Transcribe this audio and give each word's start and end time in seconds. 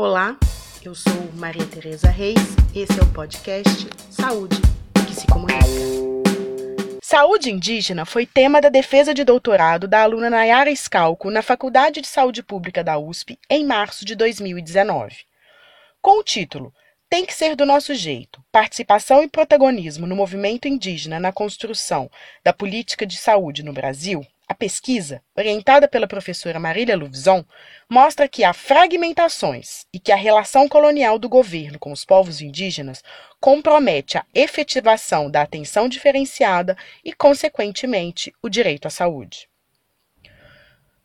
Olá, 0.00 0.36
eu 0.84 0.94
sou 0.94 1.12
Maria 1.34 1.66
Tereza 1.66 2.08
Reis, 2.08 2.38
esse 2.72 3.00
é 3.00 3.02
o 3.02 3.12
podcast 3.12 3.88
Saúde 4.08 4.54
que 5.04 5.12
se 5.12 5.26
comunica. 5.26 5.58
Saúde 7.02 7.50
indígena 7.50 8.06
foi 8.06 8.24
tema 8.24 8.60
da 8.60 8.68
defesa 8.68 9.12
de 9.12 9.24
doutorado 9.24 9.88
da 9.88 10.00
aluna 10.00 10.30
Nayara 10.30 10.72
Scalco 10.76 11.32
na 11.32 11.42
Faculdade 11.42 12.00
de 12.00 12.06
Saúde 12.06 12.44
Pública 12.44 12.84
da 12.84 12.96
USP 12.96 13.40
em 13.50 13.66
março 13.66 14.04
de 14.04 14.14
2019. 14.14 15.16
Com 16.00 16.20
o 16.20 16.22
título 16.22 16.72
Tem 17.10 17.26
que 17.26 17.34
ser 17.34 17.56
do 17.56 17.66
nosso 17.66 17.92
jeito: 17.92 18.40
Participação 18.52 19.20
e 19.24 19.26
protagonismo 19.26 20.06
no 20.06 20.14
movimento 20.14 20.68
indígena 20.68 21.18
na 21.18 21.32
construção 21.32 22.08
da 22.44 22.52
política 22.52 23.04
de 23.04 23.16
saúde 23.16 23.64
no 23.64 23.72
Brasil, 23.72 24.24
a 24.48 24.54
pesquisa, 24.54 25.22
orientada 25.36 25.86
pela 25.86 26.08
professora 26.08 26.58
Marília 26.58 26.96
Luvison, 26.96 27.44
mostra 27.88 28.26
que 28.26 28.42
há 28.42 28.54
fragmentações 28.54 29.84
e 29.92 30.00
que 30.00 30.10
a 30.10 30.16
relação 30.16 30.66
colonial 30.66 31.18
do 31.18 31.28
governo 31.28 31.78
com 31.78 31.92
os 31.92 32.02
povos 32.02 32.40
indígenas 32.40 33.04
compromete 33.38 34.16
a 34.16 34.24
efetivação 34.34 35.30
da 35.30 35.42
atenção 35.42 35.86
diferenciada 35.86 36.76
e, 37.04 37.12
consequentemente, 37.12 38.32
o 38.42 38.48
direito 38.48 38.88
à 38.88 38.90
saúde. 38.90 39.50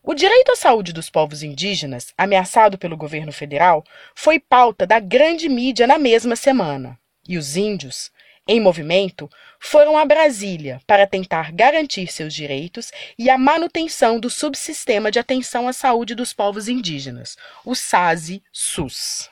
O 0.02 0.14
direito 0.14 0.54
à 0.54 0.56
saúde 0.56 0.94
dos 0.94 1.10
povos 1.10 1.44
indígenas, 1.44 2.14
ameaçado 2.18 2.78
pelo 2.78 2.96
governo 2.96 3.34
federal, 3.34 3.84
foi 4.16 4.40
pauta 4.40 4.88
da 4.88 5.00
grande 5.00 5.50
mídia 5.50 5.86
na 5.86 5.98
mesma 5.98 6.36
semana. 6.38 6.98
E 7.28 7.38
os 7.38 7.56
índios, 7.56 8.12
em 8.48 8.60
movimento, 8.60 9.30
foram 9.60 9.98
a 9.98 10.04
Brasília 10.04 10.82
para 10.86 11.08
tentar 11.08 11.52
garantir 11.54 12.12
seus 12.12 12.34
direitos 12.34 12.92
e 13.18 13.30
a 13.30 13.38
manutenção 13.38 14.20
do 14.20 14.30
subsistema 14.30 15.10
de 15.10 15.20
atenção 15.20 15.68
à 15.68 15.74
saúde 15.74 16.14
dos 16.14 16.34
povos 16.34 16.68
indígenas, 16.68 17.38
o 17.66 17.74
SASI-SUS. 17.74 19.30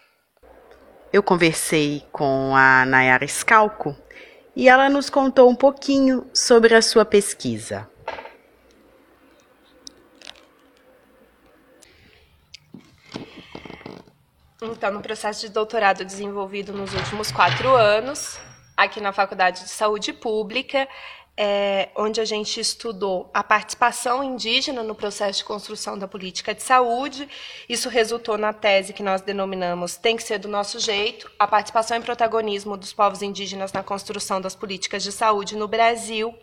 Eu 1.12 1.22
conversei 1.22 2.06
com 2.12 2.56
a 2.56 2.86
Nayara 2.86 3.28
Scalco 3.28 3.96
e 4.56 4.70
ela 4.70 4.90
nos 4.90 5.10
contou 5.10 5.50
um 5.50 5.56
pouquinho 5.56 6.26
sobre 6.34 6.74
a 6.74 6.82
sua 6.82 7.04
pesquisa. 7.04 7.90
Então, 14.64 14.92
no 14.92 15.02
processo 15.02 15.42
de 15.42 15.50
doutorado 15.50 16.06
desenvolvido 16.06 16.72
nos 16.72 16.94
últimos 16.94 17.32
quatro 17.32 17.76
anos, 17.76 18.40
aqui 18.76 19.00
na 19.00 19.12
Faculdade 19.12 19.64
de 19.64 19.70
Saúde 19.70 20.14
Pública, 20.14 20.88
é, 21.38 21.90
onde 21.96 22.20
a 22.20 22.26
gente 22.26 22.60
estudou 22.60 23.30
a 23.34 23.44
participação 23.44 24.24
indígena 24.24 24.84
no 24.84 24.94
processo 24.94 25.40
de 25.40 25.46
construção 25.46 25.98
da 25.98 26.08
política 26.08 26.54
de 26.54 26.62
saúde. 26.62 27.28
Isso 27.68 27.90
resultou 27.90 28.38
na 28.38 28.54
tese 28.54 28.94
que 28.94 29.02
nós 29.02 29.22
denominamos 29.22 29.96
Tem 29.96 30.16
que 30.16 30.24
ser 30.24 30.38
do 30.40 30.48
nosso 30.48 30.80
jeito, 30.80 31.32
a 31.40 31.48
participação 31.48 31.98
e 31.98 32.02
protagonismo 32.02 32.78
dos 32.78 32.94
povos 32.94 33.22
indígenas 33.22 33.72
na 33.72 33.82
construção 33.82 34.42
das 34.42 34.56
políticas 34.56 35.04
de 35.04 35.12
saúde 35.12 35.56
no 35.56 35.68
Brasil. 35.68 36.36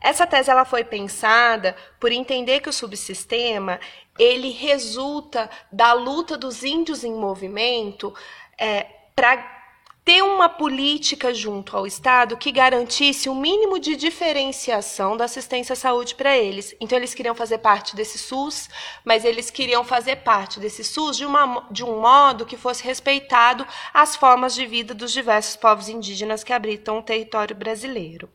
Essa 0.00 0.26
tese 0.26 0.50
ela 0.50 0.64
foi 0.64 0.84
pensada 0.84 1.74
por 1.98 2.12
entender 2.12 2.60
que 2.60 2.68
o 2.68 2.72
subsistema 2.72 3.80
ele 4.18 4.50
resulta 4.50 5.50
da 5.72 5.92
luta 5.92 6.36
dos 6.36 6.62
índios 6.62 7.04
em 7.04 7.12
movimento 7.12 8.14
é, 8.58 8.86
para 9.16 9.63
ter 10.04 10.22
uma 10.22 10.50
política 10.50 11.32
junto 11.32 11.74
ao 11.74 11.86
Estado 11.86 12.36
que 12.36 12.52
garantisse 12.52 13.28
um 13.30 13.34
mínimo 13.34 13.78
de 13.78 13.96
diferenciação 13.96 15.16
da 15.16 15.24
assistência 15.24 15.72
à 15.72 15.76
saúde 15.76 16.14
para 16.14 16.36
eles. 16.36 16.76
Então, 16.78 16.98
eles 16.98 17.14
queriam 17.14 17.34
fazer 17.34 17.58
parte 17.58 17.96
desse 17.96 18.18
SUS, 18.18 18.68
mas 19.02 19.24
eles 19.24 19.50
queriam 19.50 19.82
fazer 19.82 20.16
parte 20.16 20.60
desse 20.60 20.84
SUS 20.84 21.16
de, 21.16 21.24
uma, 21.24 21.66
de 21.70 21.82
um 21.82 22.00
modo 22.00 22.44
que 22.44 22.56
fosse 22.56 22.84
respeitado 22.84 23.66
as 23.94 24.14
formas 24.14 24.54
de 24.54 24.66
vida 24.66 24.92
dos 24.92 25.10
diversos 25.10 25.56
povos 25.56 25.88
indígenas 25.88 26.44
que 26.44 26.52
habitam 26.52 26.98
o 26.98 27.02
território 27.02 27.56
brasileiro. 27.56 28.28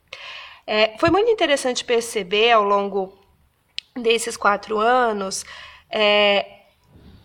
É, 0.65 0.97
foi 0.97 1.11
muito 1.11 1.29
interessante 1.29 1.85
perceber 1.85 2.51
ao 2.51 2.63
longo 2.63 3.13
desses 3.95 4.35
quatro 4.35 4.79
anos. 4.79 5.45
É, 5.91 6.58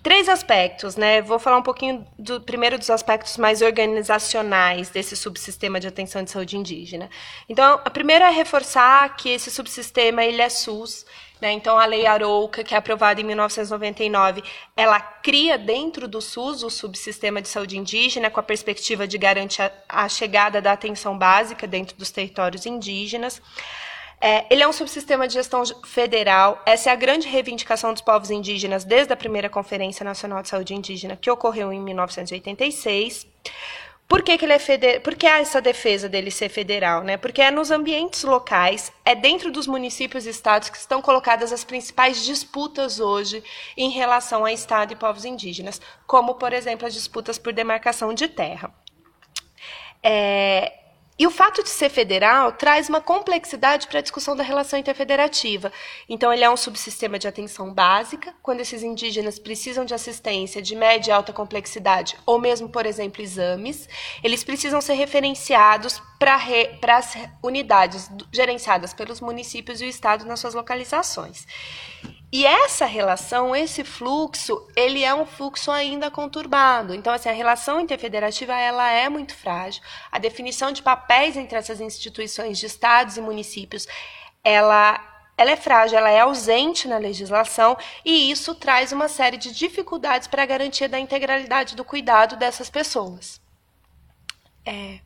três 0.05 0.29
aspectos, 0.29 0.97
né? 0.97 1.23
Vou 1.23 1.39
falar 1.39 1.57
um 1.57 1.63
pouquinho 1.63 2.07
do 2.19 2.39
primeiro 2.39 2.79
dos 2.79 2.91
aspectos 2.91 3.39
mais 3.39 3.63
organizacionais 3.63 4.91
desse 4.91 5.17
subsistema 5.17 5.81
de 5.81 5.89
atenção 5.89 6.23
de 6.23 6.31
saúde 6.31 6.59
indígena. 6.59 7.09
Então, 7.49 7.81
a 7.83 7.89
primeira 7.89 8.27
é 8.27 8.31
reforçar 8.31 9.17
que 9.17 9.31
esse 9.31 9.51
subsistema 9.51 10.23
ele 10.23 10.43
é 10.43 10.49
SUS, 10.51 11.07
né? 11.41 11.53
Então, 11.53 11.79
a 11.79 11.87
Lei 11.87 12.05
Arouca, 12.05 12.63
que 12.63 12.75
é 12.75 12.77
aprovada 12.77 13.19
em 13.19 13.25
1999, 13.25 14.45
ela 14.77 15.01
cria 15.01 15.57
dentro 15.57 16.07
do 16.07 16.21
SUS 16.21 16.63
o 16.63 16.69
subsistema 16.69 17.41
de 17.41 17.49
saúde 17.49 17.79
indígena 17.79 18.31
com 18.31 18.39
a 18.39 18.43
perspectiva 18.43 19.09
de 19.09 19.17
garantir 19.17 19.63
a, 19.63 19.73
a 19.89 20.09
chegada 20.09 20.61
da 20.61 20.73
atenção 20.73 21.17
básica 21.17 21.67
dentro 21.67 21.97
dos 21.97 22.11
territórios 22.11 22.67
indígenas. 22.67 23.41
É, 24.27 24.47
ele 24.49 24.63
é 24.63 24.67
um 24.67 24.73
subsistema 24.73 25.29
de 25.29 25.35
gestão 25.35 25.63
federal. 25.85 26.63
Essa 26.65 26.89
é 26.89 26.93
a 26.95 26.97
grande 26.97 27.29
reivindicação 27.29 27.93
dos 27.93 28.01
povos 28.01 28.31
indígenas 28.31 28.83
desde 28.83 29.13
a 29.13 29.17
primeira 29.17 29.51
Conferência 29.51 30.03
Nacional 30.03 30.41
de 30.41 30.49
Saúde 30.49 30.73
Indígena, 30.73 31.15
que 31.15 31.31
ocorreu 31.31 31.71
em 31.71 31.79
1986. 31.79 33.27
Por 34.09 34.23
que, 34.23 34.39
que 34.39 34.47
ele 34.47 34.55
é. 34.55 34.99
Por 35.01 35.15
que 35.15 35.27
há 35.27 35.41
essa 35.41 35.61
defesa 35.61 36.09
dele 36.09 36.31
ser 36.31 36.49
federal? 36.49 37.05
Né? 37.05 37.19
Porque 37.19 37.43
é 37.43 37.51
nos 37.51 37.71
ambientes 37.71 38.25
locais, 38.25 38.91
é 39.05 39.15
dentro 39.15 39.53
dos 39.53 39.67
municípios 39.67 40.25
e 40.25 40.31
estados 40.31 40.71
que 40.71 40.79
estão 40.79 41.03
colocadas 41.03 41.53
as 41.53 41.63
principais 41.63 42.25
disputas 42.25 43.01
hoje 43.01 43.45
em 43.77 43.91
relação 43.91 44.47
a 44.47 44.53
Estado 44.55 44.95
e 44.95 44.97
povos 44.97 45.27
indígenas, 45.27 45.83
como, 46.07 46.37
por 46.37 46.55
exemplo, 46.55 46.87
as 46.87 46.95
disputas 46.95 47.37
por 47.37 47.53
demarcação 47.53 48.15
de 48.15 48.27
terra. 48.27 48.73
É, 50.03 50.84
e 51.17 51.27
o 51.27 51.31
fato 51.31 51.63
de 51.63 51.69
ser 51.69 51.89
federal 51.89 52.51
traz 52.53 52.89
uma 52.89 53.01
complexidade 53.01 53.87
para 53.87 54.01
a 54.01 54.03
discussão 54.03 54.35
da 54.35 54.43
relação 54.43 54.79
interfederativa. 54.79 55.73
Então, 56.09 56.33
ele 56.33 56.43
é 56.43 56.51
um 56.51 56.57
subsistema 56.57 57.19
de 57.19 57.29
atenção 57.29 57.73
básica, 57.73 58.35
quando 58.43 58.61
esses 58.61 58.83
indígenas 58.83 59.39
precisam 59.39 59.85
de 59.85 59.95
assistência 59.95 60.61
de 60.61 60.75
média 60.75 61.11
e 61.11 61.15
alta 61.15 61.33
complexidade, 61.33 62.17
ou 62.27 62.41
mesmo, 62.41 62.69
por 62.69 62.85
exemplo, 62.85 63.23
exames, 63.23 63.89
eles 64.25 64.43
precisam 64.43 64.81
ser 64.81 64.95
referenciados 64.95 66.03
para 66.19 66.97
as 66.97 67.15
unidades 67.43 68.11
gerenciadas 68.33 68.93
pelos 68.93 69.21
municípios 69.21 69.81
e 69.81 69.85
o 69.85 69.89
Estado 69.89 70.25
nas 70.25 70.41
suas 70.41 70.55
localizações. 70.55 71.47
E 72.37 72.45
essa 72.45 72.85
relação, 72.85 73.55
esse 73.55 73.85
fluxo, 73.85 74.67
ele 74.75 75.05
é 75.05 75.15
um 75.15 75.25
fluxo 75.25 75.71
ainda 75.71 76.11
conturbado. 76.11 76.93
Então, 76.93 77.13
assim, 77.13 77.29
a 77.29 77.33
relação 77.33 77.79
interfederativa 77.81 78.53
ela 78.59 78.91
é 78.91 79.09
muito 79.09 79.37
frágil. 79.37 79.81
A 80.11 80.19
definição 80.19 80.73
de 80.73 80.83
papéis 80.83 81.37
entre 81.37 81.57
essas 81.57 81.81
instituições 81.81 82.59
de 82.59 82.67
estados 82.67 83.17
e 83.17 83.21
municípios, 83.21 83.87
ela 84.43 85.01
ela 85.39 85.53
é 85.53 85.57
frágil, 85.57 85.97
ela 85.97 86.11
é 86.11 86.19
ausente 86.21 86.89
na 86.89 86.99
legislação 86.99 87.77
e 88.05 88.33
isso 88.33 88.53
traz 88.57 88.91
uma 88.91 89.07
série 89.07 89.37
de 89.37 89.53
dificuldades 89.53 90.27
para 90.27 90.43
a 90.43 90.47
garantia 90.47 90.89
da 90.89 90.99
integralidade 90.99 91.77
do 91.77 91.85
cuidado 91.85 92.35
dessas 92.35 92.69
pessoas. 92.69 93.41
É. 94.67 94.99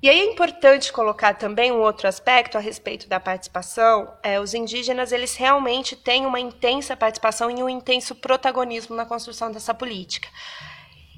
E 0.00 0.08
aí 0.08 0.20
é 0.20 0.24
importante 0.24 0.92
colocar 0.92 1.34
também 1.34 1.72
um 1.72 1.80
outro 1.80 2.06
aspecto 2.06 2.56
a 2.56 2.60
respeito 2.60 3.08
da 3.08 3.18
participação. 3.18 4.14
É, 4.22 4.38
os 4.38 4.54
indígenas 4.54 5.10
eles 5.10 5.34
realmente 5.34 5.96
têm 5.96 6.24
uma 6.24 6.38
intensa 6.38 6.96
participação 6.96 7.50
e 7.50 7.60
um 7.60 7.68
intenso 7.68 8.14
protagonismo 8.14 8.94
na 8.94 9.04
construção 9.04 9.50
dessa 9.50 9.74
política. 9.74 10.28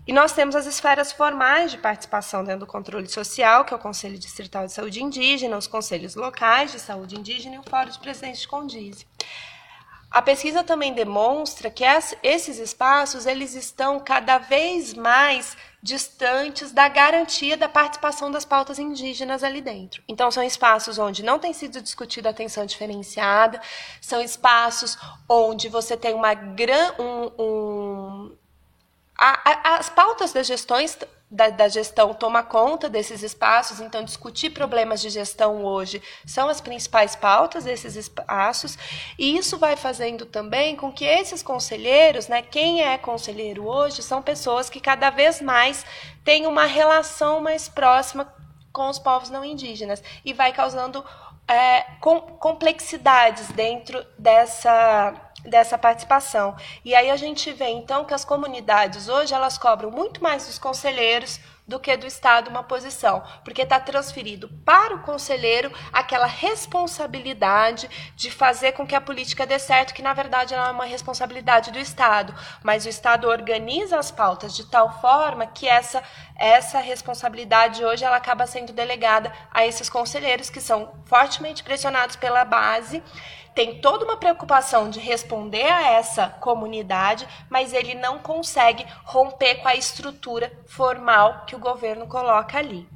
E 0.07 0.15
nós 0.15 0.33
temos 0.33 0.57
as 0.57 0.65
esferas 0.65 1.13
formais 1.13 1.71
de 1.71 1.77
participação 1.77 2.43
dentro 2.43 2.61
do 2.61 2.67
controle 2.67 3.07
social, 3.07 3.67
que 3.67 3.75
é 3.75 3.77
o 3.77 3.81
Conselho 3.81 4.19
Distrital 4.19 4.65
de 4.65 4.73
Saúde 4.73 5.03
Indígena, 5.03 5.59
os 5.59 5.67
conselhos 5.67 6.15
locais 6.15 6.73
de 6.73 6.81
saúde 6.81 7.17
indígena 7.17 7.57
e 7.57 7.59
o 7.59 7.63
Fórum 7.63 7.91
de 7.91 7.99
Presidentes 7.99 8.41
de 8.41 8.49
Condize. 8.49 9.07
A 10.11 10.21
pesquisa 10.21 10.65
também 10.65 10.93
demonstra 10.93 11.71
que 11.71 11.85
esses 12.23 12.59
espaços 12.59 13.27
eles 13.27 13.55
estão 13.55 14.01
cada 14.01 14.39
vez 14.39 14.93
mais 14.93 15.57
distantes 15.81 16.73
da 16.73 16.89
garantia 16.89 17.57
da 17.57 17.69
participação 17.69 18.29
das 18.29 18.45
pautas 18.45 18.79
indígenas 18.79 19.45
ali 19.45 19.61
dentro. 19.61 20.03
Então, 20.09 20.31
são 20.31 20.43
espaços 20.43 20.99
onde 20.99 21.23
não 21.23 21.39
tem 21.39 21.53
sido 21.53 21.81
discutida 21.81 22.29
atenção 22.29 22.67
diferenciada, 22.67 23.61
são 24.01 24.21
espaços 24.21 24.99
onde 25.29 25.69
você 25.69 25.97
tem 25.97 26.13
uma 26.13 26.35
gran, 26.35 26.93
um, 26.99 27.43
um 27.43 28.37
a, 29.17 29.51
a, 29.51 29.77
as 29.77 29.89
pautas 29.89 30.33
das 30.33 30.47
gestões 30.47 30.99
da, 31.31 31.49
da, 31.49 31.69
gestão 31.69 32.13
toma 32.13 32.43
conta 32.43 32.89
desses 32.89 33.23
espaços, 33.23 33.79
então 33.81 34.03
discutir 34.03 34.51
problemas 34.51 35.01
de 35.01 35.09
gestão 35.09 35.65
hoje 35.65 36.03
são 36.27 36.49
as 36.49 36.61
principais 36.61 37.15
pautas 37.15 37.65
desses 37.65 37.95
espaços, 37.95 38.77
e 39.17 39.37
isso 39.37 39.57
vai 39.57 39.77
fazendo 39.77 40.27
também 40.27 40.75
com 40.75 40.93
que 40.93 41.05
esses 41.05 41.43
conselheiros, 41.43 42.27
né, 42.27 42.43
quem 42.43 42.83
é 42.83 42.99
conselheiro 42.99 43.65
hoje, 43.67 44.03
são 44.03 44.21
pessoas 44.21 44.69
que 44.69 44.81
cada 44.81 45.09
vez 45.11 45.41
mais 45.41 45.87
têm 46.25 46.47
uma 46.47 46.65
relação 46.65 47.41
mais 47.41 47.69
próxima 47.69 48.27
com 48.73 48.89
os 48.89 48.99
povos 48.99 49.31
não 49.31 49.45
indígenas, 49.45 50.03
e 50.25 50.33
vai 50.33 50.53
causando 50.53 51.05
é, 51.51 51.85
com, 52.01 52.21
complexidades 52.21 53.49
dentro 53.49 54.07
dessa 54.17 55.13
dessa 55.43 55.79
participação. 55.79 56.55
E 56.85 56.95
aí 56.95 57.11
a 57.11 57.17
gente 57.17 57.51
vê 57.51 57.69
então 57.69 58.05
que 58.05 58.13
as 58.13 58.27
comunidades 58.27 59.09
hoje 59.09 59.33
elas 59.33 59.57
cobram 59.57 59.91
muito 59.91 60.23
mais 60.23 60.47
dos 60.47 60.59
conselheiros 60.59 61.41
do 61.71 61.79
que 61.79 61.97
do 61.97 62.07
Estado 62.07 62.51
uma 62.51 62.65
posição, 62.65 63.23
porque 63.45 63.63
está 63.63 63.79
transferido 63.79 64.49
para 64.67 64.97
o 64.97 65.03
conselheiro 65.03 65.73
aquela 65.93 66.27
responsabilidade 66.27 67.89
de 68.17 68.29
fazer 68.29 68.73
com 68.73 68.85
que 68.85 68.95
a 68.95 69.01
política 69.01 69.47
dê 69.47 69.57
certo, 69.59 69.95
que 69.95 70.03
na 70.03 70.13
verdade 70.13 70.55
não 70.55 70.67
é 70.67 70.71
uma 70.73 70.85
responsabilidade 70.85 71.71
do 71.71 71.79
Estado, 71.79 72.35
mas 72.63 72.85
o 72.85 72.89
Estado 72.89 73.29
organiza 73.29 73.99
as 73.99 74.11
pautas 74.11 74.55
de 74.55 74.67
tal 74.67 75.01
forma 75.01 75.47
que 75.47 75.69
essa 75.69 76.03
essa 76.41 76.81
responsabilidade 76.81 77.85
hoje 77.85 78.05
ela 78.05 78.17
acaba 78.17 78.47
sendo 78.47 78.73
delegada 78.73 79.31
a 79.53 79.67
esses 79.67 79.91
conselheiros 79.91 80.49
que 80.49 80.61
são 80.61 80.93
fortemente 81.05 81.63
pressionados 81.63 82.17
pela 82.17 82.45
base 82.45 83.03
tem 83.55 83.81
toda 83.81 84.05
uma 84.05 84.17
preocupação 84.17 84.89
de 84.89 85.01
responder 85.01 85.65
a 85.65 85.93
essa 85.93 86.29
comunidade, 86.41 87.27
mas 87.49 87.73
ele 87.73 87.95
não 87.95 88.19
consegue 88.19 88.87
romper 89.05 89.57
com 89.57 89.69
a 89.69 89.75
estrutura 89.75 90.53
formal 90.67 91.45
que 91.47 91.57
o 91.57 91.59
governo 91.59 92.07
coloca 92.07 92.57
ali. 92.57 92.89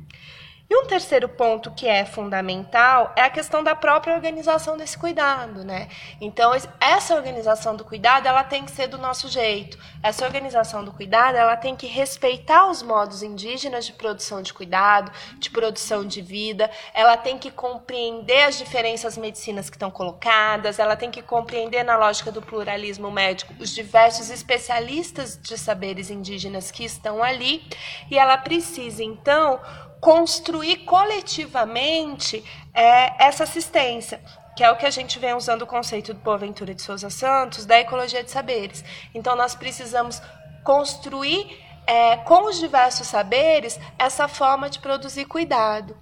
E 0.69 0.75
um 0.77 0.87
terceiro 0.87 1.29
ponto 1.29 1.71
que 1.73 1.87
é 1.87 2.07
fundamental 2.07 3.13
é 3.17 3.21
a 3.21 3.29
questão 3.29 3.63
da 3.63 3.75
própria 3.75 4.15
organização 4.15 4.79
desse 4.79 4.97
cuidado, 4.97 5.63
né? 5.63 5.89
Então, 6.19 6.53
essa 6.81 7.15
organização 7.15 7.77
do 7.77 7.85
cuidado, 7.85 8.27
ela 8.27 8.43
tem 8.43 8.65
que 8.65 8.71
ser 8.71 8.87
do 8.87 8.97
nosso 8.97 9.29
jeito. 9.29 9.79
Essa 10.03 10.25
organização 10.25 10.83
do 10.83 10.91
cuidado, 10.91 11.37
ela 11.37 11.55
tem 11.55 11.77
que 11.77 11.87
respeitar 11.87 12.71
os 12.71 12.83
modos 12.83 13.23
indígenas 13.23 13.85
de 13.85 13.93
produção 13.93 14.41
de 14.41 14.55
cuidado, 14.55 15.13
de 15.39 15.51
produção 15.51 16.07
de 16.07 16.23
vida, 16.23 16.71
ela 16.95 17.19
tem 17.19 17.39
que 17.39 17.51
compreender 17.51 18.45
as 18.45 18.57
diferenças 18.57 19.19
medicinas 19.19 19.69
que 19.69 19.77
estão 19.77 19.91
colocadas, 19.91 20.79
ela 20.79 20.97
tem 20.97 21.11
que 21.11 21.21
compreender 21.21 21.85
na 21.85 21.99
lógica 21.99 22.33
do 22.33 22.41
pluralismo 22.41 23.11
médico 23.11 23.53
os 23.61 23.75
diversos 23.75 24.31
especialistas 24.31 25.39
de 25.41 25.59
saberes 25.59 26.11
indígenas 26.11 26.71
que 26.71 26.85
estão 26.85 27.23
ali, 27.23 27.63
e 28.11 28.19
ela 28.19 28.39
precisa 28.39 29.05
então 29.05 29.61
construir 30.05 30.85
coletivamente 30.85 32.45
é, 32.75 33.25
essa 33.25 33.45
assistência, 33.45 34.21
que 34.55 34.63
é 34.63 34.71
o 34.71 34.77
que 34.77 34.85
a 34.85 34.91
gente 34.91 35.19
vem 35.19 35.33
usando 35.33 35.63
o 35.63 35.67
conceito 35.67 36.13
do 36.13 36.21
Boaventura 36.21 36.75
de 36.75 36.83
Souza 36.83 37.09
Santos, 37.09 37.65
da 37.65 37.81
ecologia 37.81 38.23
de 38.23 38.31
saberes. 38.31 38.85
Então, 39.15 39.35
nós 39.35 39.55
precisamos 39.55 40.21
construir 40.63 41.59
é, 41.87 42.19
com 42.19 42.45
os 42.45 42.59
diversos 42.59 43.07
saberes 43.07 43.81
essa 43.99 44.29
forma 44.29 44.69
de 44.69 44.79
produzir 44.79 45.25
cuidado. 45.25 45.97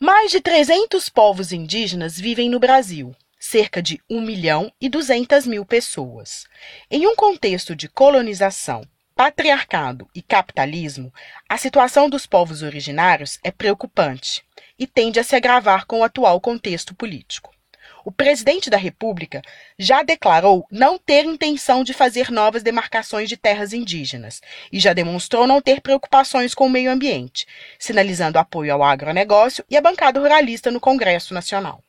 Mais 0.00 0.30
de 0.30 0.40
300 0.40 1.10
povos 1.10 1.52
indígenas 1.52 2.18
vivem 2.18 2.48
no 2.48 2.58
Brasil, 2.58 3.14
cerca 3.38 3.82
de 3.82 4.00
1 4.08 4.18
milhão 4.18 4.72
e 4.80 4.88
200 4.88 5.46
mil 5.46 5.66
pessoas. 5.66 6.46
Em 6.90 7.06
um 7.06 7.14
contexto 7.14 7.76
de 7.76 7.86
colonização, 7.86 8.82
patriarcado 9.20 10.08
e 10.14 10.22
capitalismo, 10.22 11.12
a 11.46 11.58
situação 11.58 12.08
dos 12.08 12.24
povos 12.24 12.62
originários 12.62 13.38
é 13.44 13.50
preocupante 13.50 14.42
e 14.78 14.86
tende 14.86 15.20
a 15.20 15.22
se 15.22 15.36
agravar 15.36 15.84
com 15.84 16.00
o 16.00 16.02
atual 16.02 16.40
contexto 16.40 16.94
político. 16.94 17.54
O 18.02 18.10
presidente 18.10 18.70
da 18.70 18.78
República 18.78 19.42
já 19.78 20.02
declarou 20.02 20.66
não 20.70 20.96
ter 20.96 21.26
intenção 21.26 21.84
de 21.84 21.92
fazer 21.92 22.30
novas 22.30 22.62
demarcações 22.62 23.28
de 23.28 23.36
terras 23.36 23.74
indígenas 23.74 24.40
e 24.72 24.80
já 24.80 24.94
demonstrou 24.94 25.46
não 25.46 25.60
ter 25.60 25.82
preocupações 25.82 26.54
com 26.54 26.64
o 26.64 26.70
meio 26.70 26.90
ambiente, 26.90 27.46
sinalizando 27.78 28.38
apoio 28.38 28.72
ao 28.72 28.82
agronegócio 28.82 29.62
e 29.68 29.76
à 29.76 29.82
bancada 29.82 30.18
ruralista 30.18 30.70
no 30.70 30.80
Congresso 30.80 31.34
Nacional. 31.34 31.84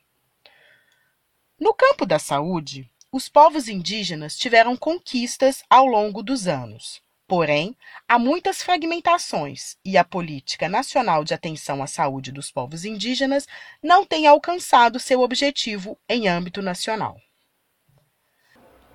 No 1.58 1.72
campo 1.72 2.04
da 2.04 2.18
saúde, 2.18 2.90
os 3.10 3.26
povos 3.26 3.68
indígenas 3.68 4.36
tiveram 4.36 4.76
conquistas 4.76 5.64
ao 5.70 5.86
longo 5.86 6.22
dos 6.22 6.46
anos. 6.46 7.00
Porém, 7.32 7.74
há 8.06 8.18
muitas 8.18 8.60
fragmentações 8.60 9.78
e 9.82 9.96
a 9.96 10.04
Política 10.04 10.68
Nacional 10.68 11.24
de 11.24 11.32
Atenção 11.32 11.82
à 11.82 11.86
Saúde 11.86 12.30
dos 12.30 12.50
Povos 12.50 12.84
Indígenas 12.84 13.48
não 13.82 14.04
tem 14.04 14.26
alcançado 14.26 15.00
seu 15.00 15.22
objetivo 15.22 15.98
em 16.06 16.28
âmbito 16.28 16.60
nacional. 16.60 17.16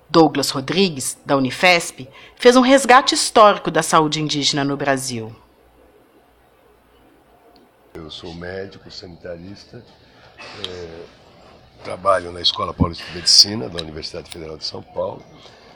Douglas 0.08 0.50
Rodrigues, 0.50 1.18
da 1.26 1.36
Unifesp, 1.36 2.08
fez 2.36 2.54
um 2.54 2.60
resgate 2.60 3.12
histórico 3.12 3.72
da 3.72 3.82
saúde 3.82 4.20
indígena 4.20 4.62
no 4.62 4.76
Brasil. 4.76 5.34
Eu 7.92 8.08
sou 8.08 8.32
médico, 8.32 8.88
sanitarista, 8.88 9.84
é, 10.64 11.04
trabalho 11.82 12.30
na 12.30 12.40
Escola 12.40 12.72
Paulista 12.72 13.04
de 13.06 13.16
Medicina 13.16 13.68
da 13.68 13.82
Universidade 13.82 14.30
Federal 14.30 14.56
de 14.56 14.64
São 14.64 14.80
Paulo, 14.80 15.24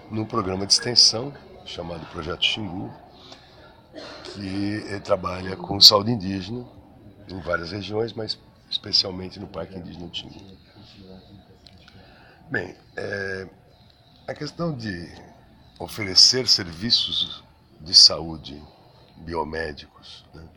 num 0.08 0.24
programa 0.24 0.64
de 0.64 0.74
extensão 0.74 1.34
chamado 1.64 2.04
Projeto 2.06 2.44
Xingu, 2.44 2.92
que 4.24 5.00
trabalha 5.00 5.56
com 5.56 5.80
saúde 5.80 6.10
indígena 6.10 6.66
em 7.28 7.40
várias 7.40 7.70
regiões, 7.72 8.12
mas 8.12 8.38
especialmente 8.70 9.38
no 9.38 9.46
Parque 9.46 9.76
Indígena 9.76 10.08
Xingu. 10.12 10.40
Bem, 12.50 12.74
é, 12.96 13.48
a 14.26 14.34
questão 14.34 14.76
de 14.76 15.10
oferecer 15.78 16.46
serviços 16.46 17.42
de 17.80 17.94
saúde 17.94 18.62
biomédicos 19.16 20.24
né, 20.34 20.48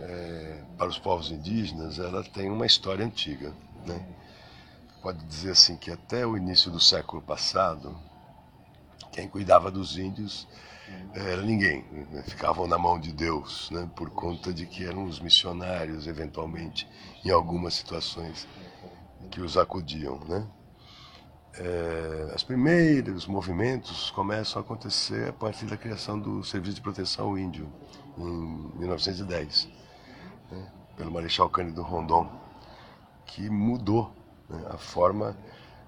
é, 0.00 0.62
para 0.76 0.88
os 0.88 0.98
povos 0.98 1.30
indígenas, 1.30 1.98
ela 1.98 2.22
tem 2.22 2.50
uma 2.50 2.66
história 2.66 3.04
antiga. 3.04 3.52
Né? 3.86 4.04
Pode 5.02 5.24
dizer 5.24 5.52
assim 5.52 5.76
que 5.76 5.90
até 5.90 6.26
o 6.26 6.36
início 6.36 6.70
do 6.70 6.80
século 6.80 7.22
passado, 7.22 7.96
quem 9.16 9.26
cuidava 9.26 9.70
dos 9.70 9.96
índios 9.96 10.46
era 11.14 11.40
ninguém, 11.40 11.84
né? 12.12 12.22
ficavam 12.22 12.66
na 12.66 12.76
mão 12.76 13.00
de 13.00 13.12
Deus, 13.12 13.70
né? 13.70 13.88
por 13.96 14.10
conta 14.10 14.52
de 14.52 14.66
que 14.66 14.84
eram 14.84 15.04
os 15.06 15.18
missionários, 15.18 16.06
eventualmente, 16.06 16.86
em 17.24 17.30
algumas 17.30 17.72
situações 17.72 18.46
que 19.30 19.40
os 19.40 19.56
acudiam. 19.56 20.20
Né? 20.28 20.46
É, 21.54 22.32
as 22.34 22.44
primeiros 22.44 23.26
movimentos 23.26 24.10
começam 24.10 24.60
a 24.60 24.64
acontecer 24.64 25.30
a 25.30 25.32
partir 25.32 25.64
da 25.64 25.78
criação 25.78 26.20
do 26.20 26.44
Serviço 26.44 26.74
de 26.74 26.82
Proteção 26.82 27.28
ao 27.28 27.38
Índio, 27.38 27.72
em 28.18 28.78
1910, 28.78 29.68
né? 30.50 30.72
pelo 30.94 31.10
Marechal 31.10 31.48
Cândido 31.48 31.82
Rondon, 31.82 32.30
que 33.24 33.48
mudou 33.48 34.14
né? 34.48 34.62
a 34.68 34.76
forma 34.76 35.34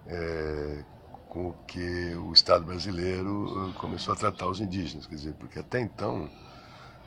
é, 0.06 0.82
com 1.28 1.52
que 1.66 2.14
o 2.16 2.32
Estado 2.32 2.64
brasileiro 2.64 3.70
eh, 3.70 3.78
começou 3.78 4.14
a 4.14 4.16
tratar 4.16 4.48
os 4.48 4.60
indígenas, 4.60 5.06
quer 5.06 5.14
dizer, 5.14 5.34
porque 5.34 5.58
até 5.58 5.80
então 5.80 6.28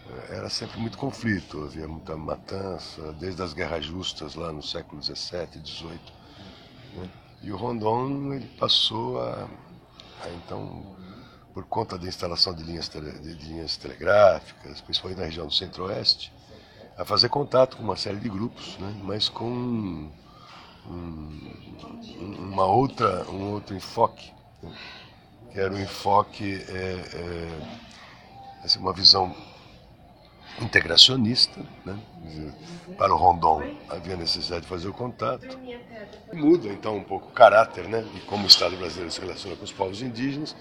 eh, 0.07 0.37
era 0.37 0.49
sempre 0.49 0.79
muito 0.79 0.97
conflito, 0.97 1.63
havia 1.63 1.87
muita 1.87 2.15
matança, 2.15 3.13
desde 3.13 3.41
as 3.41 3.53
guerras 3.53 3.85
justas 3.85 4.35
lá 4.35 4.51
no 4.51 4.61
século 4.61 5.01
XVII, 5.01 5.65
XVIII. 5.65 5.99
Né? 6.95 7.09
E 7.41 7.51
o 7.51 7.57
Rondon 7.57 8.33
ele 8.33 8.47
passou 8.59 9.19
a, 9.21 9.47
a, 10.23 10.29
então, 10.29 10.95
por 11.53 11.65
conta 11.65 11.97
da 11.97 12.07
instalação 12.07 12.53
de 12.53 12.63
linhas, 12.63 12.87
tele, 12.87 13.11
de 13.11 13.33
linhas 13.45 13.75
telegráficas, 13.77 14.81
principalmente 14.81 15.19
na 15.19 15.25
região 15.25 15.47
do 15.47 15.53
Centro-Oeste, 15.53 16.31
a 16.95 17.03
fazer 17.03 17.29
contato 17.29 17.77
com 17.77 17.83
uma 17.83 17.95
série 17.95 18.19
de 18.19 18.29
grupos, 18.29 18.77
né? 18.77 18.95
mas 19.03 19.27
com 19.27 20.11
um, 20.87 21.51
uma 22.51 22.65
outra, 22.65 23.29
um 23.29 23.53
outro 23.53 23.75
enfoque, 23.75 24.31
que 25.51 25.59
era 25.59 25.73
um 25.73 25.79
enfoque, 25.79 26.63
é, 26.69 27.01
é, 27.13 28.63
assim, 28.63 28.79
uma 28.79 28.93
visão 28.93 29.35
integracionista. 30.59 31.59
Né? 31.85 31.97
Para 32.97 33.13
o 33.13 33.17
Rondon 33.17 33.63
havia 33.89 34.15
necessidade 34.15 34.61
de 34.61 34.67
fazer 34.67 34.87
o 34.87 34.93
contato. 34.93 35.59
Muda 36.33 36.67
então 36.69 36.97
um 36.97 37.03
pouco 37.03 37.29
o 37.29 37.31
caráter 37.31 37.87
né? 37.87 38.01
de 38.13 38.21
como 38.21 38.43
o 38.43 38.47
Estado 38.47 38.75
brasileiro 38.77 39.11
se 39.11 39.19
relaciona 39.19 39.55
com 39.55 39.63
os 39.63 39.71
povos 39.71 40.01
indígenas, 40.01 40.55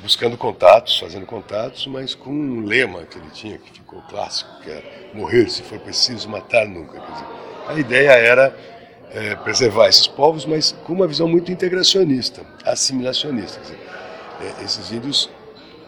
buscando 0.00 0.36
contatos, 0.36 0.98
fazendo 0.98 1.26
contatos, 1.26 1.86
mas 1.86 2.14
com 2.14 2.30
um 2.30 2.64
lema 2.64 3.04
que 3.04 3.18
ele 3.18 3.30
tinha, 3.30 3.58
que 3.58 3.70
ficou 3.70 4.00
clássico, 4.02 4.60
que 4.62 4.70
era 4.70 4.82
morrer 5.14 5.48
se 5.48 5.62
for 5.62 5.78
preciso, 5.78 6.28
matar 6.28 6.66
nunca. 6.66 6.98
Dizer, 6.98 7.26
a 7.68 7.74
ideia 7.74 8.10
era 8.10 8.75
é, 9.16 9.34
preservar 9.34 9.88
esses 9.88 10.06
povos, 10.06 10.44
mas 10.44 10.72
com 10.84 10.92
uma 10.92 11.06
visão 11.06 11.26
muito 11.26 11.50
integracionista, 11.50 12.42
assimilacionista. 12.66 13.58
Dizer, 13.60 13.78
é, 14.42 14.62
esses 14.62 14.92
índios 14.92 15.30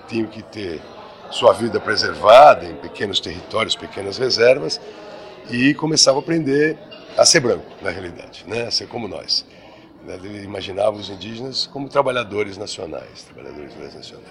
tinham 0.09 0.27
que 0.27 0.43
ter 0.43 0.81
sua 1.31 1.53
vida 1.53 1.79
preservada 1.79 2.65
em 2.65 2.75
pequenos 2.77 3.21
territórios, 3.21 3.77
pequenas 3.77 4.17
reservas, 4.17 4.81
e 5.51 5.75
começavam 5.75 6.21
a 6.21 6.23
aprender 6.23 6.79
a 7.19 7.27
ser 7.27 7.41
branco, 7.41 7.67
na 7.83 7.91
realidade, 7.91 8.45
né? 8.47 8.67
a 8.67 8.71
ser 8.71 8.89
como 8.89 9.07
nós. 9.07 9.45
Ele 10.07 10.43
imaginava 10.43 10.97
os 10.97 11.11
indígenas 11.11 11.67
como 11.67 11.87
trabalhadores 11.87 12.57
nacionais, 12.57 13.25
trabalhadores 13.25 13.75
nacionais. 13.95 14.27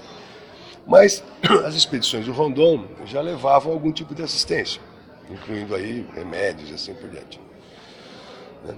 Mas 0.87 1.23
as 1.67 1.75
expedições 1.75 2.25
do 2.25 2.31
Rondon 2.31 2.87
já 3.05 3.21
levavam 3.21 3.71
algum 3.73 3.91
tipo 3.91 4.15
de 4.15 4.23
assistência, 4.23 4.81
incluindo 5.29 5.75
aí 5.75 6.03
remédios 6.15 6.71
e 6.71 6.73
assim 6.73 6.95
por 6.95 7.09
diante. 7.09 7.39
Né? 8.63 8.75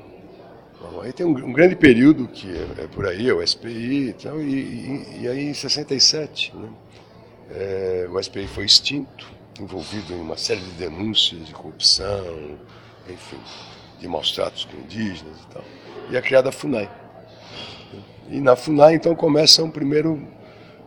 Bom, 0.81 1.01
aí 1.01 1.11
tem 1.11 1.25
um, 1.25 1.31
um, 1.31 1.51
grande 1.51 1.75
período 1.75 2.27
que 2.27 2.47
é, 2.49 2.83
é, 2.83 2.87
por 2.87 3.05
aí, 3.05 3.29
é 3.29 3.33
o 3.33 3.45
SPI 3.45 4.09
então, 4.09 4.41
e, 4.41 4.53
e, 4.53 5.21
e 5.21 5.27
aí 5.27 5.49
em 5.49 5.53
67 5.53 6.55
né, 6.55 6.69
é, 7.51 8.07
o 8.09 8.21
SPI 8.21 8.47
foi 8.47 8.65
extinto, 8.65 9.27
envolvido 9.59 10.13
em 10.13 10.21
uma 10.21 10.37
série 10.37 10.61
de 10.61 10.71
denúncias 10.71 11.45
de 11.45 11.53
corrupção, 11.53 12.57
enfim, 13.09 13.39
de 13.99 14.07
maus 14.07 14.31
tratos 14.31 14.65
com 14.65 14.77
indígenas 14.77 15.37
e 15.41 15.53
tal. 15.53 15.63
E 16.09 16.15
é 16.15 16.21
criada 16.21 16.49
a 16.49 16.51
FUNAI. 16.51 16.89
E 18.29 18.39
na 18.39 18.55
FUNAI, 18.55 18.93
então, 18.93 19.15
começa 19.15 19.63
um 19.63 19.71
primeiro 19.71 20.21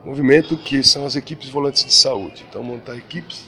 movimento 0.04 0.56
que 0.56 0.82
são 0.82 1.04
as 1.04 1.16
equipes 1.16 1.48
volantes 1.48 1.84
de 1.84 1.92
saúde. 1.92 2.44
Então, 2.48 2.62
montar 2.62 2.96
equipes 2.96 3.44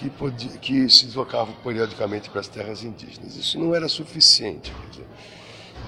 que, 0.00 0.08
podia, 0.08 0.50
que 0.52 0.88
se 0.88 1.04
deslocavam 1.04 1.54
periodicamente 1.62 2.30
para 2.30 2.40
as 2.40 2.48
terras 2.48 2.82
indígenas. 2.82 3.36
Isso 3.36 3.58
não 3.58 3.74
era 3.74 3.86
suficiente. 3.86 4.72
Dizer, 4.90 5.06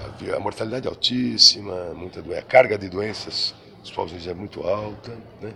havia 0.05 0.35
a 0.35 0.39
mortalidade 0.39 0.87
altíssima, 0.87 1.93
muita 1.95 2.21
doença, 2.21 2.41
a 2.41 2.43
carga 2.43 2.77
de 2.77 2.89
doenças 2.89 3.55
dos 3.81 3.91
povos 3.91 4.11
indígenas 4.11 4.37
é 4.37 4.39
muito 4.39 4.61
alta. 4.61 5.17
Né? 5.41 5.51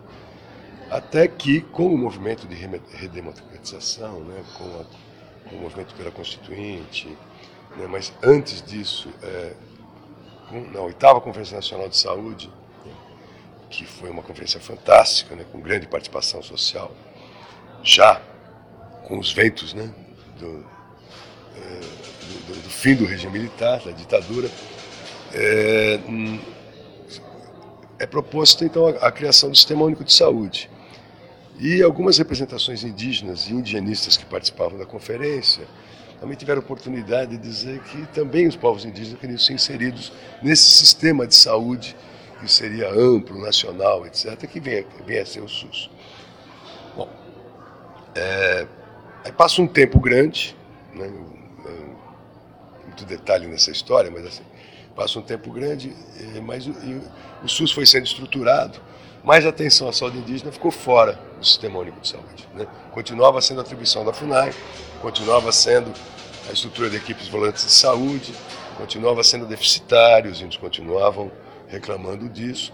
Até 0.90 1.28
que, 1.28 1.62
com 1.62 1.86
o 1.86 1.98
movimento 1.98 2.48
de 2.48 2.56
redemocratização, 2.56 4.22
né, 4.22 4.44
com, 4.58 4.64
a, 4.64 5.50
com 5.50 5.56
o 5.58 5.62
movimento 5.62 5.94
pela 5.94 6.10
Constituinte, 6.10 7.08
né, 7.76 7.86
mas 7.88 8.12
antes 8.24 8.62
disso, 8.64 9.10
é, 9.22 9.54
na 10.72 10.82
oitava 10.82 11.22
Conferência 11.22 11.56
Nacional 11.56 11.90
de 11.90 11.98
Saúde, 11.98 12.50
né, 12.86 12.92
que 13.70 13.86
foi 13.86 14.10
uma 14.10 14.24
conferência 14.24 14.60
fantástica, 14.60 15.36
né, 15.36 15.46
com 15.52 15.60
grande 15.60 15.88
participação 15.88 16.42
social, 16.42 16.92
já 17.84 18.22
com 19.08 19.18
os 19.18 19.32
ventos 19.32 19.74
né, 19.74 19.90
do, 20.38 20.66
é, 21.56 21.80
do, 22.48 22.62
do, 22.62 22.70
fim 22.70 22.94
do 22.94 23.06
regime 23.06 23.40
militar, 23.40 23.80
da 23.80 23.92
ditadura, 23.92 24.52
é, 25.34 26.00
é 28.00 28.06
proposta 28.06 28.66
então 28.66 28.88
a, 28.88 29.08
a 29.08 29.12
criação 29.12 29.50
do 29.50 29.56
Sistema 29.56 29.86
Único 29.86 30.04
de 30.04 30.14
Saúde 30.14 30.70
e 31.58 31.82
algumas 31.82 32.18
representações 32.18 32.84
indígenas 32.84 33.48
e 33.48 33.54
indigenistas 33.54 34.18
que 34.18 34.26
participavam 34.26 34.78
da 34.78 34.86
conferência 34.86 35.66
também 36.20 36.36
tiveram 36.36 36.60
oportunidade 36.60 37.32
de 37.32 37.38
dizer 37.38 37.80
que 37.84 38.06
também 38.08 38.46
os 38.46 38.56
povos 38.56 38.84
indígenas 38.84 39.20
queriam 39.20 39.40
ser 39.40 39.54
inseridos 39.54 40.12
nesse 40.44 40.70
sistema 40.70 41.26
de 41.26 41.36
saúde 41.36 41.96
que 42.42 42.52
seria 42.52 42.92
amplo, 42.92 43.40
nacional, 43.40 44.06
etc., 44.06 44.36
que 44.48 44.60
vem, 44.60 44.86
vem 45.06 45.20
a 45.20 45.26
ser 45.26 45.42
o 45.42 45.48
SUS. 45.48 45.90
Bom, 46.96 47.10
é, 48.14 48.68
aí 49.28 49.32
passa 49.34 49.62
um 49.62 49.68
tempo 49.68 50.00
grande, 50.00 50.56
né, 50.94 51.12
muito 52.86 53.06
detalhe 53.06 53.46
nessa 53.46 53.70
história, 53.70 54.10
mas 54.10 54.26
assim, 54.26 54.44
passa 54.96 55.20
um 55.20 55.22
tempo 55.22 55.52
grande, 55.52 55.94
mas 56.44 56.66
o, 56.66 56.74
o 57.44 57.48
SUS 57.48 57.72
foi 57.72 57.86
sendo 57.86 58.06
estruturado, 58.06 58.80
mas 59.24 59.46
a 59.46 59.50
atenção 59.50 59.90
à 59.90 59.94
saúde 59.94 60.18
indígena 60.18 60.52
ficou 60.52 60.72
fora 60.72 61.20
do 61.38 61.46
Sistema 61.46 61.78
Único 61.80 62.00
de 62.00 62.08
Saúde. 62.08 62.48
Né? 62.56 62.66
Continuava 62.92 63.42
sendo 63.42 63.60
atribuição 63.60 64.06
da 64.06 64.14
FUNAI, 64.14 64.54
continuava 65.02 65.52
sendo 65.52 65.94
a 66.50 66.54
estrutura 66.54 66.90
de 66.90 66.96
equipes 66.96 67.28
volantes 67.28 67.66
de 67.66 67.72
saúde, 67.72 68.34
continuava 68.78 69.24
sendo 69.24 69.46
deficitário, 69.46 70.32
os 70.32 70.42
índios 70.42 70.58
continuavam 70.58 71.30
reclamando 71.68 72.30
disso. 72.30 72.72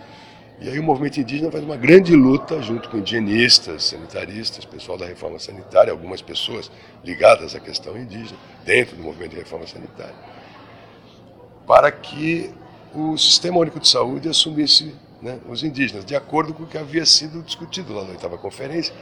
E 0.63 0.69
aí 0.69 0.79
o 0.79 0.83
movimento 0.83 1.19
indígena 1.19 1.51
faz 1.51 1.61
uma 1.61 1.75
grande 1.75 2.15
luta 2.15 2.61
junto 2.61 2.87
com 2.87 2.97
higienistas, 2.97 3.83
sanitaristas, 3.83 4.63
pessoal 4.63 4.97
da 4.97 5.05
reforma 5.05 5.37
sanitária, 5.37 5.91
algumas 5.91 6.21
pessoas 6.21 6.71
ligadas 7.03 7.53
à 7.53 7.59
questão 7.59 7.97
indígena, 7.97 8.39
dentro 8.63 8.95
do 8.95 9.03
movimento 9.03 9.31
de 9.31 9.39
reforma 9.39 9.67
sanitária, 9.67 10.15
para 11.67 11.91
que 11.91 12.49
o 12.95 13.17
Sistema 13.17 13.57
Único 13.57 13.77
de 13.77 13.89
Saúde 13.89 14.29
assumisse 14.29 14.95
né, 15.21 15.37
os 15.49 15.65
indígenas, 15.65 16.05
de 16.05 16.15
acordo 16.15 16.53
com 16.53 16.63
o 16.63 16.65
que 16.65 16.77
havia 16.77 17.05
sido 17.05 17.41
discutido 17.41 17.93
lá 17.93 18.05
na 18.05 18.11
oitava 18.11 18.37
conferência, 18.37 18.95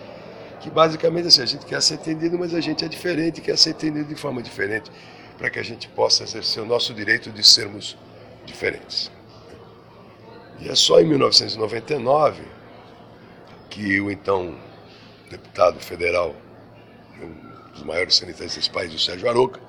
que 0.61 0.69
basicamente 0.71 1.27
assim, 1.27 1.43
a 1.43 1.45
gente 1.45 1.67
quer 1.67 1.79
ser 1.79 1.93
entendido, 1.93 2.39
mas 2.39 2.55
a 2.55 2.59
gente 2.59 2.83
é 2.83 2.87
diferente, 2.87 3.39
quer 3.39 3.55
ser 3.55 3.69
entendido 3.69 4.05
de 4.05 4.15
forma 4.15 4.41
diferente, 4.41 4.91
para 5.37 5.47
que 5.51 5.59
a 5.59 5.63
gente 5.63 5.87
possa 5.89 6.23
exercer 6.23 6.63
o 6.63 6.65
nosso 6.65 6.91
direito 6.91 7.29
de 7.29 7.43
sermos 7.43 7.95
diferentes. 8.47 9.11
E 10.61 10.69
é 10.69 10.75
só 10.75 10.99
em 11.01 11.05
1999 11.05 12.43
que 13.69 13.99
o 13.99 14.11
então 14.11 14.55
deputado 15.29 15.79
federal, 15.79 16.35
um 17.21 17.71
dos 17.71 17.83
maiores 17.83 18.15
sanitários 18.15 18.55
desse 18.55 18.69
país, 18.69 18.93
o 18.93 18.99
Sérgio 18.99 19.29
Aroca, 19.29 19.59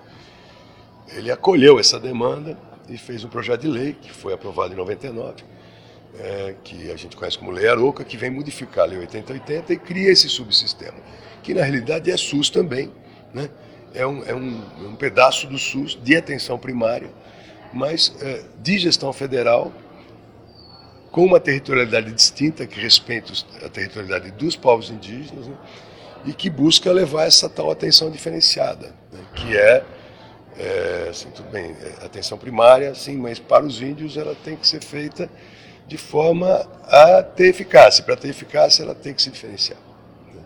ele 1.08 1.30
acolheu 1.30 1.78
essa 1.78 1.98
demanda 1.98 2.58
e 2.88 2.98
fez 2.98 3.24
um 3.24 3.28
projeto 3.28 3.62
de 3.62 3.68
lei 3.68 3.92
que 3.92 4.12
foi 4.12 4.32
aprovado 4.32 4.74
em 4.74 4.76
99, 4.76 5.44
é, 6.18 6.54
que 6.64 6.90
a 6.90 6.96
gente 6.96 7.16
conhece 7.16 7.38
como 7.38 7.50
Lei 7.50 7.68
Aroca, 7.68 8.04
que 8.04 8.16
vem 8.16 8.30
modificar 8.30 8.84
a 8.84 8.88
Lei 8.88 8.98
8080 8.98 9.72
e 9.72 9.78
cria 9.78 10.10
esse 10.10 10.28
subsistema, 10.28 10.98
que 11.42 11.54
na 11.54 11.62
realidade 11.62 12.10
é 12.10 12.16
SUS 12.16 12.50
também, 12.50 12.92
né? 13.32 13.48
é, 13.94 14.06
um, 14.06 14.24
é 14.24 14.34
um, 14.34 14.62
é 14.84 14.88
um 14.88 14.96
pedaço 14.96 15.46
do 15.46 15.58
SUS 15.58 15.98
de 16.02 16.16
atenção 16.16 16.58
primária, 16.58 17.10
mas 17.72 18.14
é, 18.20 18.42
de 18.60 18.78
gestão 18.78 19.12
federal, 19.12 19.72
com 21.12 21.26
uma 21.26 21.38
territorialidade 21.38 22.10
distinta, 22.10 22.66
que 22.66 22.80
respeita 22.80 23.32
a 23.64 23.68
territorialidade 23.68 24.30
dos 24.32 24.56
povos 24.56 24.90
indígenas, 24.90 25.46
né? 25.46 25.54
e 26.24 26.32
que 26.32 26.48
busca 26.48 26.90
levar 26.90 27.24
essa 27.24 27.50
tal 27.50 27.70
atenção 27.70 28.10
diferenciada, 28.10 28.94
né? 29.12 29.20
que 29.34 29.56
é, 29.56 29.84
é 30.58 31.08
assim, 31.10 31.28
tudo 31.30 31.50
bem, 31.50 31.76
é 31.80 32.06
atenção 32.06 32.38
primária, 32.38 32.94
sim, 32.94 33.18
mas 33.18 33.38
para 33.38 33.62
os 33.62 33.82
índios 33.82 34.16
ela 34.16 34.34
tem 34.42 34.56
que 34.56 34.66
ser 34.66 34.82
feita 34.82 35.28
de 35.86 35.98
forma 35.98 36.66
a 36.84 37.22
ter 37.22 37.48
eficácia. 37.48 38.02
Para 38.02 38.16
ter 38.16 38.28
eficácia, 38.28 38.82
ela 38.82 38.94
tem 38.94 39.12
que 39.12 39.20
se 39.20 39.30
diferenciar. 39.30 39.78
Né? 40.34 40.40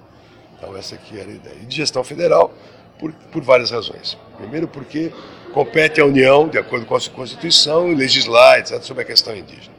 Então, 0.58 0.76
essa 0.76 0.96
aqui 0.96 1.16
era 1.16 1.30
a 1.30 1.35
ideia. 1.35 1.56
E 1.62 1.66
de 1.66 1.76
gestão 1.76 2.02
federal, 2.02 2.52
por, 2.99 3.12
por 3.12 3.42
várias 3.42 3.70
razões. 3.70 4.18
Primeiro, 4.37 4.66
porque 4.66 5.12
compete 5.52 6.00
à 6.00 6.04
União, 6.04 6.49
de 6.49 6.58
acordo 6.58 6.87
com 6.87 6.96
a 6.96 7.00
Constituição, 7.00 7.87
legislar, 7.92 8.58
etc., 8.58 8.82
sobre 8.82 9.04
a 9.04 9.06
questão 9.06 9.37
indígena. 9.37 9.75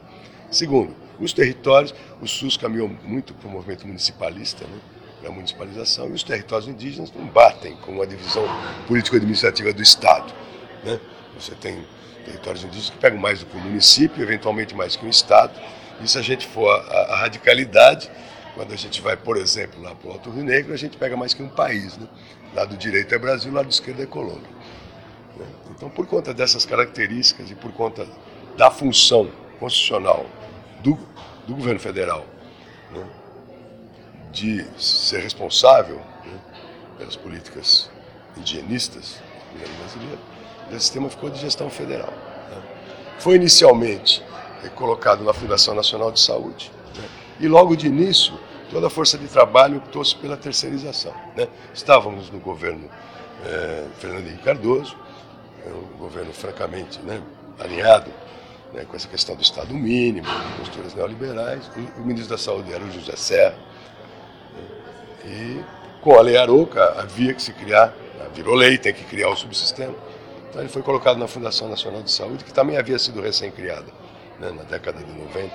Segundo, 0.50 0.94
os 1.20 1.32
territórios, 1.32 1.94
o 2.20 2.26
SUS 2.26 2.56
caminhou 2.56 2.88
muito 3.04 3.34
para 3.34 3.48
o 3.48 3.50
movimento 3.50 3.86
municipalista, 3.86 4.64
né, 4.64 4.78
para 5.20 5.30
a 5.30 5.32
municipalização, 5.32 6.08
e 6.08 6.12
os 6.12 6.22
territórios 6.22 6.68
indígenas 6.68 7.12
não 7.12 7.26
batem 7.26 7.76
com 7.76 8.00
a 8.00 8.06
divisão 8.06 8.44
político-administrativa 8.86 9.72
do 9.72 9.82
Estado. 9.82 10.32
Né? 10.84 10.98
Você 11.38 11.54
tem 11.54 11.84
territórios 12.24 12.64
indígenas 12.64 12.90
que 12.90 12.98
pegam 12.98 13.18
mais 13.18 13.40
do 13.40 13.46
que 13.46 13.56
o 13.56 13.60
município, 13.60 14.22
eventualmente 14.22 14.74
mais 14.74 14.96
que 14.96 15.04
o 15.04 15.08
Estado. 15.08 15.52
E 16.00 16.08
se 16.08 16.16
a 16.16 16.22
gente 16.22 16.46
for 16.46 16.70
a, 16.70 17.14
a 17.14 17.16
radicalidade, 17.16 18.08
quando 18.54 18.72
a 18.72 18.76
gente 18.76 19.02
vai, 19.02 19.16
por 19.16 19.36
exemplo, 19.36 19.82
lá 19.82 19.94
para 19.94 20.08
o 20.08 20.12
Alto 20.12 20.30
Rio 20.30 20.44
Negro, 20.44 20.72
a 20.72 20.76
gente 20.76 20.96
pega 20.96 21.16
mais 21.16 21.34
que 21.34 21.42
um 21.42 21.48
país. 21.48 21.98
Né? 21.98 22.06
Lado 22.54 22.76
direito 22.76 23.14
é 23.14 23.18
Brasil, 23.18 23.52
lado 23.52 23.68
esquerdo 23.68 24.02
é 24.02 24.06
Colômbia. 24.06 24.50
Né? 25.36 25.46
Então, 25.70 25.90
por 25.90 26.06
conta 26.06 26.32
dessas 26.32 26.64
características 26.64 27.50
e 27.50 27.54
por 27.54 27.72
conta 27.72 28.06
da 28.56 28.70
função 28.70 29.30
constitucional 29.58 30.26
do, 30.82 30.98
do 31.46 31.54
governo 31.54 31.80
federal 31.80 32.24
né? 32.90 33.04
de 34.32 34.64
ser 34.78 35.20
responsável 35.20 35.96
né? 36.24 36.38
pelas 36.98 37.16
políticas 37.16 37.90
higienistas 38.36 39.20
do 39.52 39.58
governo 39.58 39.76
brasileiro, 39.78 40.18
esse 40.70 40.80
sistema 40.80 41.08
ficou 41.08 41.30
de 41.30 41.38
gestão 41.38 41.70
federal. 41.70 42.12
Né? 42.50 42.62
Foi 43.18 43.36
inicialmente 43.36 44.22
colocado 44.74 45.24
na 45.24 45.32
Fundação 45.32 45.74
Nacional 45.74 46.10
de 46.12 46.20
Saúde. 46.20 46.70
Né? 46.96 47.04
E 47.40 47.48
logo 47.48 47.76
de 47.76 47.86
início, 47.86 48.38
toda 48.70 48.88
a 48.88 48.90
força 48.90 49.16
de 49.16 49.26
trabalho 49.28 49.78
optou-se 49.78 50.14
pela 50.16 50.36
terceirização. 50.36 51.14
Né? 51.36 51.48
Estávamos 51.72 52.30
no 52.30 52.38
governo 52.38 52.88
é, 53.46 53.86
Fernando 53.98 54.26
Henrique 54.26 54.42
Cardoso, 54.42 54.96
é 55.66 55.70
um 55.70 55.98
governo 55.98 56.32
francamente 56.32 56.98
né, 57.00 57.22
alinhado 57.58 58.10
né, 58.72 58.84
com 58.84 58.96
essa 58.96 59.08
questão 59.08 59.34
do 59.34 59.42
Estado 59.42 59.72
mínimo, 59.74 60.26
posturas 60.58 60.94
neoliberais. 60.94 61.70
O, 61.76 62.00
o, 62.00 62.04
ministro 62.04 62.36
da 62.36 62.38
Saúde 62.38 62.72
era 62.72 62.82
o 62.82 62.90
José 62.90 63.16
Serra. 63.16 63.56
Né? 65.24 65.26
E 65.26 65.64
com 66.00 66.18
a 66.18 66.22
Lei 66.22 66.36
Aroca 66.36 67.00
havia 67.00 67.34
que 67.34 67.42
se 67.42 67.52
criar, 67.52 67.94
virou 68.34 68.54
lei, 68.54 68.78
tem 68.78 68.92
que 68.92 69.04
criar 69.04 69.30
o 69.30 69.36
subsistema 69.36 69.94
então 70.48 70.62
ele 70.62 70.68
foi 70.68 70.82
colocado 70.82 71.18
na 71.18 71.28
Fundação 71.28 71.68
Nacional 71.68 72.02
de 72.02 72.10
Saúde, 72.10 72.44
que 72.44 72.52
também 72.52 72.76
havia 72.76 72.98
sido 72.98 73.20
recém-criada 73.20 73.86
né, 74.40 74.50
na 74.50 74.62
década 74.62 74.98
de 74.98 75.12
90. 75.12 75.54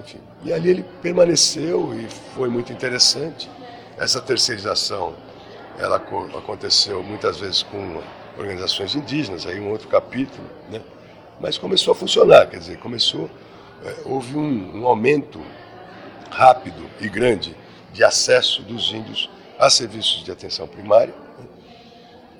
Enfim, 0.00 0.18
e 0.42 0.52
ali 0.52 0.70
ele 0.70 0.82
permaneceu 1.02 1.94
e 1.94 2.08
foi 2.34 2.48
muito 2.48 2.72
interessante. 2.72 3.50
Essa 3.98 4.20
terceirização 4.20 5.14
ela 5.78 5.96
aconteceu 5.96 7.02
muitas 7.02 7.38
vezes 7.38 7.62
com 7.62 8.02
organizações 8.38 8.94
indígenas, 8.94 9.46
aí 9.46 9.60
um 9.60 9.70
outro 9.70 9.88
capítulo, 9.88 10.46
né? 10.70 10.80
Mas 11.40 11.58
começou 11.58 11.92
a 11.92 11.94
funcionar, 11.94 12.48
quer 12.48 12.58
dizer, 12.58 12.78
começou, 12.78 13.30
é, 13.84 13.94
houve 14.04 14.36
um, 14.36 14.80
um 14.80 14.86
aumento 14.86 15.40
rápido 16.30 16.82
e 17.00 17.08
grande 17.08 17.56
de 17.92 18.02
acesso 18.04 18.62
dos 18.62 18.92
índios 18.92 19.30
a 19.58 19.70
serviços 19.70 20.22
de 20.24 20.30
atenção 20.30 20.66
primária, 20.66 21.14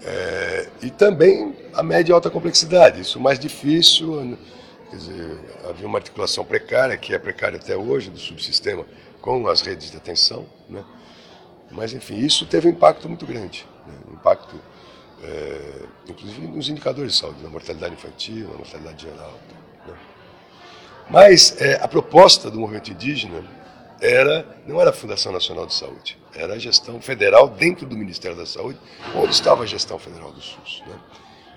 É, 0.04 0.68
e 0.82 0.90
também 0.90 1.56
a 1.74 1.82
média 1.82 2.12
e 2.12 2.14
alta 2.14 2.30
complexidade, 2.30 3.00
isso 3.00 3.18
mais 3.18 3.38
difícil, 3.38 4.38
quer 4.90 4.96
dizer, 4.96 5.38
havia 5.68 5.86
uma 5.86 5.98
articulação 5.98 6.44
precária, 6.44 6.96
que 6.96 7.12
é 7.14 7.18
precária 7.18 7.56
até 7.58 7.76
hoje, 7.76 8.10
do 8.10 8.18
subsistema 8.18 8.86
com 9.20 9.48
as 9.48 9.62
redes 9.62 9.90
de 9.90 9.96
atenção, 9.96 10.46
né? 10.68 10.84
mas 11.72 11.92
enfim, 11.92 12.18
isso 12.18 12.46
teve 12.46 12.68
um 12.68 12.70
impacto 12.70 13.08
muito 13.08 13.26
grande, 13.26 13.66
né? 13.86 13.94
um 14.08 14.12
impacto 14.14 14.54
é, 15.22 15.82
inclusive 16.08 16.46
nos 16.46 16.68
indicadores 16.68 17.12
de 17.12 17.18
saúde, 17.18 17.42
na 17.42 17.48
mortalidade 17.48 17.94
infantil, 17.94 18.48
na 18.48 18.58
mortalidade 18.58 19.02
geral. 19.02 19.34
Né? 19.86 19.94
Mas 21.10 21.60
é, 21.60 21.82
a 21.82 21.88
proposta 21.88 22.50
do 22.50 22.58
movimento 22.58 22.90
indígena 22.90 23.44
era, 24.00 24.46
não 24.66 24.80
era 24.80 24.90
a 24.90 24.92
Fundação 24.92 25.32
Nacional 25.32 25.66
de 25.66 25.74
Saúde, 25.74 26.18
era 26.34 26.54
a 26.54 26.58
gestão 26.58 27.00
federal 27.00 27.48
dentro 27.48 27.86
do 27.86 27.96
Ministério 27.96 28.36
da 28.36 28.44
Saúde, 28.44 28.78
onde 29.14 29.32
estava 29.32 29.62
a 29.62 29.66
gestão 29.66 29.98
federal 29.98 30.32
do 30.32 30.40
SUS. 30.40 30.82
Né? 30.86 31.00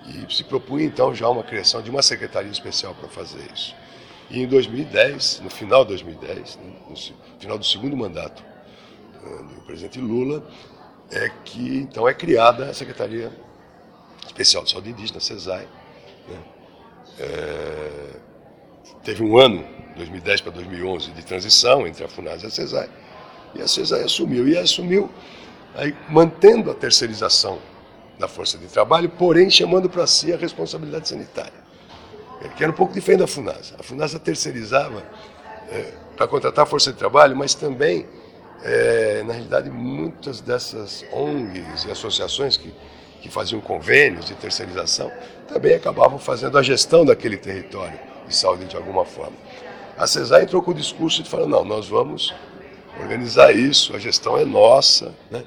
E 0.08 0.34
se 0.34 0.44
propunha 0.44 0.86
então 0.86 1.14
já 1.14 1.28
uma 1.28 1.44
criação 1.44 1.82
de 1.82 1.90
uma 1.90 2.02
secretaria 2.02 2.52
especial 2.52 2.96
para 2.96 3.10
fazer 3.10 3.46
isso. 3.54 3.76
E 4.30 4.42
em 4.42 4.48
2010, 4.48 5.42
no 5.44 5.50
final 5.50 5.84
de 5.84 5.90
2010, 5.90 6.58
né, 6.58 6.74
no 6.88 6.96
final 7.40 7.58
do 7.58 7.66
segundo 7.66 7.98
mandato 7.98 8.44
uh, 9.24 9.44
do 9.44 9.62
presidente 9.64 10.00
Lula, 10.00 10.48
é 11.12 11.30
que 11.44 11.78
então 11.80 12.08
é 12.08 12.14
criada 12.14 12.70
a 12.70 12.74
Secretaria 12.74 13.32
Especial 14.30 14.64
de 14.64 14.72
Saúde 14.72 14.92
Indígena, 14.92 15.20
CESAI. 15.20 15.68
Né? 16.28 16.38
É, 17.20 17.90
teve 19.04 19.24
um 19.24 19.38
ano, 19.38 19.66
2010 19.98 20.42
para 20.42 20.52
2011, 20.52 21.12
de 21.12 21.26
transição 21.26 21.88
entre 21.88 22.04
a 22.04 22.08
FUNAS 22.08 22.44
e 22.44 22.46
a 22.46 22.50
CESAI, 22.50 22.90
e 23.56 23.62
a 23.62 23.68
CESAI 23.68 24.04
assumiu. 24.04 24.48
E 24.48 24.58
assumiu 24.58 25.10
aí, 25.76 25.96
mantendo 26.08 26.70
a 26.70 26.76
terceirização 26.76 27.60
da 28.20 28.28
força 28.28 28.58
de 28.58 28.68
trabalho, 28.68 29.10
porém 29.10 29.50
chamando 29.50 29.90
para 29.90 30.06
si 30.06 30.32
a 30.32 30.38
responsabilidade 30.38 31.10
sanitária, 31.10 31.60
que 32.56 32.64
era 32.64 32.72
um 32.72 32.76
pouco 32.76 32.94
diferente 32.94 33.22
da 33.22 33.28
FUNASA. 33.28 33.76
A 33.80 33.84
FUNASA 33.84 34.20
terceirizava 34.20 35.04
é, 35.70 35.94
para 36.16 36.28
contratar 36.28 36.64
a 36.64 36.66
força 36.68 36.92
de 36.92 37.00
trabalho, 37.00 37.36
mas 37.36 37.56
também, 37.56 38.06
é, 38.64 39.24
na 39.24 39.34
realidade, 39.34 39.70
muitas 39.72 40.40
dessas 40.40 41.04
ONGs 41.12 41.86
e 41.86 41.92
associações 41.92 42.58
que 42.58 42.72
que 43.22 43.30
faziam 43.30 43.62
convênios 43.62 44.26
de 44.26 44.36
terceirização, 44.36 45.12
também 45.48 45.76
acabavam 45.76 46.20
fazendo 46.20 46.58
a 46.58 46.64
gestão 46.64 47.06
daquele 47.06 47.38
território 47.38 48.00
de 48.28 48.36
saúde 48.36 48.66
de 48.66 48.76
alguma 48.76 49.06
forma. 49.06 49.36
A 49.98 50.08
CESAR 50.08 50.44
entrou 50.44 50.62
com 50.62 50.72
o 50.72 50.74
discurso 50.74 51.22
de 51.22 51.30
falar, 51.30 51.48
não, 51.48 51.66
nós 51.66 51.88
vamos 51.88 52.34
organizar 53.00 53.54
isso, 53.54 53.96
a 53.96 54.00
gestão 54.00 54.38
é 54.38 54.46
nossa, 54.46 55.14
né? 55.30 55.44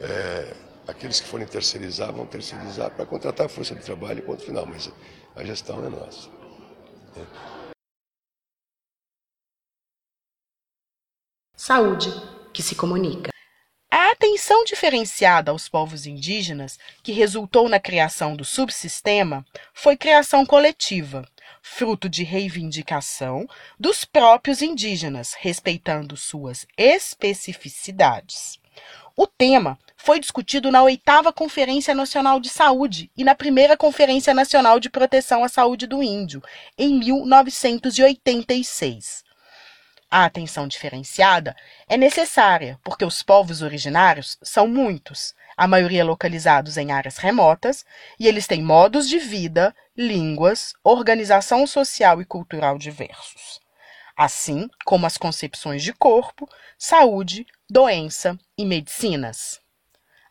É, 0.00 0.54
aqueles 0.86 1.20
que 1.20 1.26
forem 1.26 1.46
terceirizar 1.46 2.12
vão 2.12 2.26
terceirizar 2.26 2.90
para 2.90 3.06
contratar 3.06 3.46
a 3.46 3.48
força 3.48 3.74
de 3.74 3.82
trabalho 3.82 4.22
ponto 4.22 4.42
final, 4.42 4.66
mas 4.66 4.90
a 5.34 5.44
gestão 5.44 5.84
é 5.84 5.88
nossa. 5.88 6.28
Saúde 11.56 12.10
que 12.52 12.62
se 12.62 12.74
comunica. 12.74 13.35
Atenção 14.18 14.64
diferenciada 14.64 15.50
aos 15.50 15.68
povos 15.68 16.06
indígenas, 16.06 16.78
que 17.02 17.12
resultou 17.12 17.68
na 17.68 17.78
criação 17.78 18.34
do 18.34 18.46
subsistema, 18.46 19.44
foi 19.74 19.94
criação 19.94 20.46
coletiva, 20.46 21.28
fruto 21.60 22.08
de 22.08 22.24
reivindicação 22.24 23.46
dos 23.78 24.06
próprios 24.06 24.62
indígenas, 24.62 25.34
respeitando 25.38 26.16
suas 26.16 26.66
especificidades. 26.78 28.58
O 29.14 29.26
tema 29.26 29.78
foi 29.98 30.18
discutido 30.18 30.72
na 30.72 30.82
oitava 30.82 31.30
Conferência 31.30 31.94
Nacional 31.94 32.40
de 32.40 32.48
Saúde 32.48 33.10
e 33.14 33.22
na 33.22 33.34
primeira 33.34 33.76
Conferência 33.76 34.32
Nacional 34.32 34.80
de 34.80 34.88
Proteção 34.88 35.44
à 35.44 35.48
Saúde 35.48 35.86
do 35.86 36.02
Índio, 36.02 36.42
em 36.78 36.98
1986. 36.98 39.25
A 40.16 40.24
atenção 40.24 40.66
diferenciada 40.66 41.54
é 41.86 41.94
necessária 41.94 42.80
porque 42.82 43.04
os 43.04 43.22
povos 43.22 43.60
originários 43.60 44.38
são 44.42 44.66
muitos, 44.66 45.34
a 45.54 45.68
maioria 45.68 46.02
localizados 46.06 46.78
em 46.78 46.90
áreas 46.90 47.18
remotas, 47.18 47.84
e 48.18 48.26
eles 48.26 48.46
têm 48.46 48.62
modos 48.62 49.06
de 49.10 49.18
vida, 49.18 49.76
línguas, 49.94 50.72
organização 50.82 51.66
social 51.66 52.22
e 52.22 52.24
cultural 52.24 52.78
diversos, 52.78 53.60
assim 54.16 54.70
como 54.86 55.04
as 55.04 55.18
concepções 55.18 55.82
de 55.82 55.92
corpo, 55.92 56.48
saúde, 56.78 57.46
doença 57.68 58.38
e 58.56 58.64
medicinas. 58.64 59.60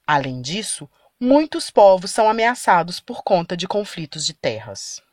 Além 0.07 0.41
disso, 0.41 0.89
muitos 1.19 1.69
povos 1.69 2.09
são 2.09 2.27
ameaçados 2.27 2.99
por 2.99 3.21
conta 3.23 3.55
de 3.55 3.67
conflitos 3.67 4.25
de 4.25 4.33
terras. 4.33 5.04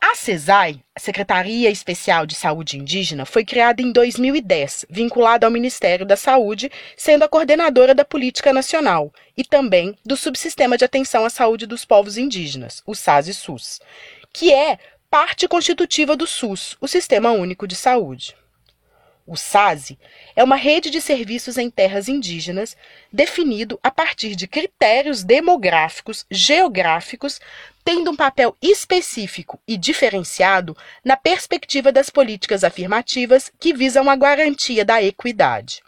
A 0.00 0.14
CESAI, 0.14 0.80
Secretaria 0.96 1.68
Especial 1.68 2.24
de 2.24 2.36
Saúde 2.36 2.78
Indígena, 2.78 3.26
foi 3.26 3.44
criada 3.44 3.82
em 3.82 3.90
2010, 3.90 4.86
vinculada 4.88 5.44
ao 5.44 5.50
Ministério 5.50 6.06
da 6.06 6.16
Saúde, 6.16 6.70
sendo 6.96 7.24
a 7.24 7.28
coordenadora 7.28 7.96
da 7.96 8.04
Política 8.04 8.52
Nacional 8.52 9.12
e 9.36 9.42
também 9.42 9.98
do 10.04 10.16
Subsistema 10.16 10.78
de 10.78 10.84
Atenção 10.84 11.24
à 11.24 11.30
Saúde 11.30 11.66
dos 11.66 11.84
Povos 11.84 12.16
Indígenas, 12.16 12.80
o 12.86 12.94
SAS-SUS, 12.94 13.80
que 14.32 14.52
é 14.52 14.78
parte 15.10 15.48
constitutiva 15.48 16.16
do 16.16 16.28
SUS, 16.28 16.76
o 16.80 16.86
Sistema 16.86 17.32
Único 17.32 17.66
de 17.66 17.74
Saúde. 17.74 18.36
O 19.28 19.36
SASE 19.36 19.98
é 20.34 20.42
uma 20.42 20.56
rede 20.56 20.88
de 20.88 21.02
serviços 21.02 21.58
em 21.58 21.68
terras 21.68 22.08
indígenas 22.08 22.74
definido 23.12 23.78
a 23.82 23.90
partir 23.90 24.34
de 24.34 24.48
critérios 24.48 25.22
demográficos, 25.22 26.24
geográficos, 26.30 27.38
tendo 27.88 28.10
um 28.10 28.16
papel 28.16 28.54
específico 28.60 29.58
e 29.66 29.74
diferenciado 29.74 30.76
na 31.02 31.16
perspectiva 31.16 31.90
das 31.90 32.10
políticas 32.10 32.62
afirmativas 32.62 33.50
que 33.58 33.72
visam 33.72 34.10
a 34.10 34.14
garantia 34.14 34.84
da 34.84 35.02
equidade. 35.02 35.82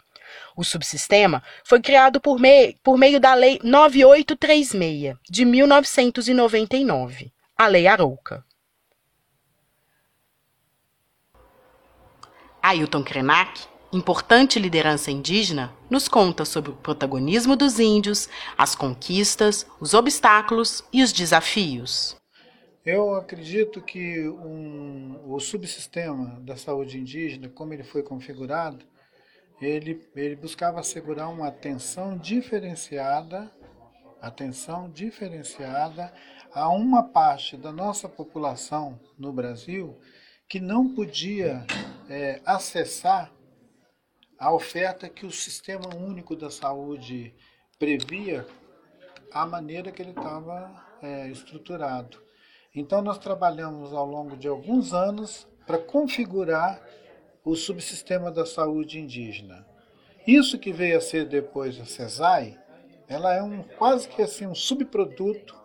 O 0.57 0.63
subsistema 0.63 1.43
foi 1.63 1.79
criado 1.79 2.19
por, 2.19 2.39
mei 2.39 2.75
por 2.81 2.97
meio 2.97 3.19
da 3.19 3.35
Lei 3.35 3.59
9836, 3.63 5.15
de 5.29 5.45
1999, 5.45 7.31
a 7.55 7.67
Lei 7.67 7.85
Arouca. 7.85 8.43
Ailton 12.63 13.03
Krenak, 13.03 13.61
importante 13.93 14.59
liderança 14.59 15.11
indígena, 15.11 15.73
nos 15.89 16.07
conta 16.07 16.45
sobre 16.45 16.71
o 16.71 16.75
protagonismo 16.75 17.55
dos 17.55 17.79
índios, 17.79 18.29
as 18.57 18.75
conquistas, 18.75 19.65
os 19.79 19.93
obstáculos 19.93 20.83
e 20.93 21.03
os 21.03 21.11
desafios. 21.11 22.15
Eu 22.85 23.13
acredito 23.13 23.81
que 23.81 24.27
um, 24.27 25.21
o 25.25 25.39
subsistema 25.39 26.39
da 26.41 26.55
saúde 26.55 26.97
indígena, 26.97 27.47
como 27.49 27.73
ele 27.73 27.83
foi 27.83 28.01
configurado, 28.01 28.83
ele, 29.61 30.01
ele 30.15 30.35
buscava 30.35 30.79
assegurar 30.79 31.29
uma 31.29 31.47
atenção 31.47 32.17
diferenciada, 32.17 33.51
atenção 34.19 34.89
diferenciada 34.89 36.11
a 36.53 36.69
uma 36.69 37.03
parte 37.03 37.55
da 37.55 37.71
nossa 37.71 38.09
população 38.09 38.99
no 39.17 39.31
Brasil 39.31 39.99
que 40.49 40.59
não 40.59 40.93
podia 40.93 41.65
é, 42.09 42.41
acessar 42.43 43.31
a 44.41 44.51
oferta 44.51 45.07
que 45.07 45.23
o 45.23 45.31
Sistema 45.31 45.95
Único 45.95 46.35
da 46.35 46.49
Saúde 46.49 47.31
previa, 47.77 48.43
a 49.31 49.45
maneira 49.45 49.91
que 49.91 50.01
ele 50.01 50.09
estava 50.09 50.83
é, 50.99 51.27
estruturado. 51.27 52.17
Então, 52.73 53.03
nós 53.03 53.19
trabalhamos 53.19 53.93
ao 53.93 54.03
longo 54.03 54.35
de 54.35 54.47
alguns 54.47 54.93
anos 54.93 55.47
para 55.67 55.77
configurar 55.77 56.81
o 57.45 57.55
subsistema 57.55 58.31
da 58.31 58.43
saúde 58.43 58.99
indígena. 58.99 59.63
Isso 60.25 60.57
que 60.57 60.73
veio 60.73 60.97
a 60.97 61.01
ser 61.01 61.27
depois 61.27 61.79
a 61.79 61.85
CESAI, 61.85 62.57
ela 63.07 63.35
é 63.35 63.43
um 63.43 63.61
quase 63.61 64.07
que 64.07 64.23
assim 64.23 64.47
um 64.47 64.55
subproduto 64.55 65.55